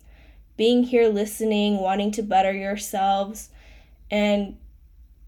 being 0.57 0.83
here 0.83 1.07
listening, 1.07 1.77
wanting 1.77 2.11
to 2.11 2.23
better 2.23 2.51
yourselves, 2.51 3.51
and 4.11 4.57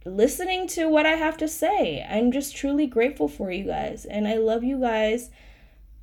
listening 0.04 0.68
to 0.68 0.90
what 0.90 1.06
I 1.06 1.14
have 1.14 1.38
to 1.38 1.48
say. 1.48 2.06
I'm 2.10 2.34
just 2.34 2.58
truly 2.58 2.88
grateful 2.88 3.30
for 3.30 3.50
you 3.50 3.64
guys, 3.64 4.04
and 4.04 4.28
I 4.28 4.36
love 4.36 4.66
you 4.66 4.82
guys. 4.82 5.30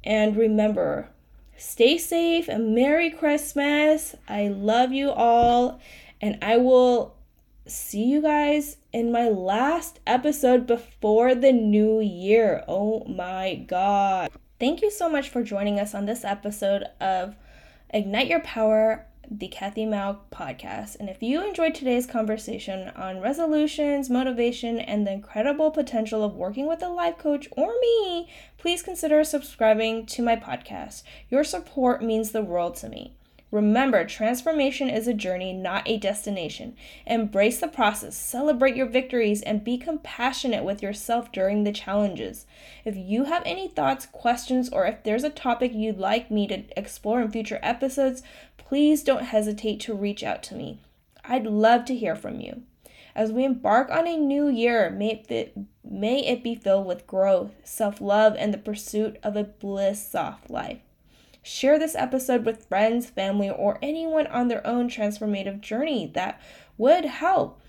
And 0.02 0.34
remember, 0.34 1.10
stay 1.58 1.98
safe 1.98 2.48
and 2.48 2.74
Merry 2.74 3.10
Christmas. 3.10 4.16
I 4.26 4.48
love 4.48 4.92
you 4.92 5.10
all, 5.10 5.80
and 6.22 6.38
I 6.40 6.56
will 6.56 7.14
see 7.66 8.04
you 8.04 8.22
guys 8.22 8.78
in 8.96 9.12
my 9.12 9.28
last 9.28 10.00
episode 10.06 10.66
before 10.66 11.34
the 11.34 11.52
new 11.52 12.00
year. 12.00 12.64
Oh 12.66 13.04
my 13.04 13.54
god. 13.68 14.30
Thank 14.58 14.80
you 14.80 14.90
so 14.90 15.06
much 15.06 15.28
for 15.28 15.42
joining 15.42 15.78
us 15.78 15.94
on 15.94 16.06
this 16.06 16.24
episode 16.24 16.84
of 16.98 17.36
Ignite 17.90 18.28
Your 18.28 18.40
Power 18.40 19.04
the 19.30 19.48
Kathy 19.48 19.84
Mou 19.84 20.16
podcast. 20.32 20.98
And 20.98 21.10
if 21.10 21.22
you 21.22 21.46
enjoyed 21.46 21.74
today's 21.74 22.06
conversation 22.06 22.88
on 22.96 23.20
resolutions, 23.20 24.08
motivation, 24.08 24.78
and 24.78 25.06
the 25.06 25.12
incredible 25.12 25.70
potential 25.70 26.24
of 26.24 26.34
working 26.34 26.66
with 26.66 26.82
a 26.82 26.88
life 26.88 27.18
coach 27.18 27.48
or 27.50 27.74
me, 27.78 28.30
please 28.56 28.82
consider 28.82 29.24
subscribing 29.24 30.06
to 30.06 30.22
my 30.22 30.36
podcast. 30.36 31.02
Your 31.28 31.44
support 31.44 32.02
means 32.02 32.30
the 32.30 32.42
world 32.42 32.76
to 32.76 32.88
me. 32.88 33.12
Remember, 33.52 34.04
transformation 34.04 34.90
is 34.90 35.06
a 35.06 35.14
journey, 35.14 35.52
not 35.52 35.86
a 35.86 35.98
destination. 35.98 36.74
Embrace 37.06 37.60
the 37.60 37.68
process, 37.68 38.16
celebrate 38.16 38.74
your 38.74 38.86
victories, 38.86 39.40
and 39.40 39.62
be 39.62 39.78
compassionate 39.78 40.64
with 40.64 40.82
yourself 40.82 41.30
during 41.30 41.62
the 41.62 41.72
challenges. 41.72 42.46
If 42.84 42.96
you 42.96 43.24
have 43.24 43.44
any 43.46 43.68
thoughts, 43.68 44.06
questions, 44.06 44.68
or 44.68 44.84
if 44.84 45.04
there's 45.04 45.22
a 45.22 45.30
topic 45.30 45.72
you'd 45.72 45.98
like 45.98 46.28
me 46.28 46.48
to 46.48 46.64
explore 46.76 47.20
in 47.20 47.30
future 47.30 47.60
episodes, 47.62 48.22
please 48.56 49.04
don't 49.04 49.24
hesitate 49.24 49.78
to 49.80 49.94
reach 49.94 50.24
out 50.24 50.42
to 50.44 50.56
me. 50.56 50.80
I'd 51.24 51.46
love 51.46 51.84
to 51.86 51.94
hear 51.94 52.16
from 52.16 52.40
you. 52.40 52.62
As 53.14 53.32
we 53.32 53.44
embark 53.44 53.90
on 53.90 54.08
a 54.08 54.16
new 54.16 54.48
year, 54.48 54.90
may 54.90 55.22
it, 55.28 55.56
may 55.84 56.18
it 56.26 56.42
be 56.42 56.56
filled 56.56 56.86
with 56.86 57.06
growth, 57.06 57.52
self 57.64 58.00
love, 58.00 58.34
and 58.36 58.52
the 58.52 58.58
pursuit 58.58 59.18
of 59.22 59.36
a 59.36 59.44
bliss 59.44 60.06
soft 60.06 60.50
life. 60.50 60.80
Share 61.46 61.78
this 61.78 61.94
episode 61.94 62.44
with 62.44 62.66
friends, 62.66 63.06
family, 63.06 63.48
or 63.48 63.78
anyone 63.80 64.26
on 64.26 64.48
their 64.48 64.66
own 64.66 64.88
transformative 64.88 65.60
journey 65.60 66.10
that 66.12 66.40
would 66.76 67.04
help. 67.04 67.60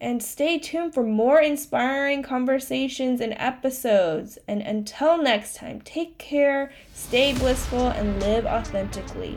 And 0.00 0.22
stay 0.22 0.60
tuned 0.60 0.94
for 0.94 1.02
more 1.02 1.40
inspiring 1.40 2.22
conversations 2.22 3.20
and 3.20 3.34
episodes. 3.36 4.38
And 4.46 4.62
until 4.62 5.20
next 5.20 5.56
time, 5.56 5.80
take 5.80 6.18
care, 6.18 6.70
stay 6.94 7.32
blissful, 7.32 7.88
and 7.88 8.20
live 8.20 8.46
authentically. 8.46 9.36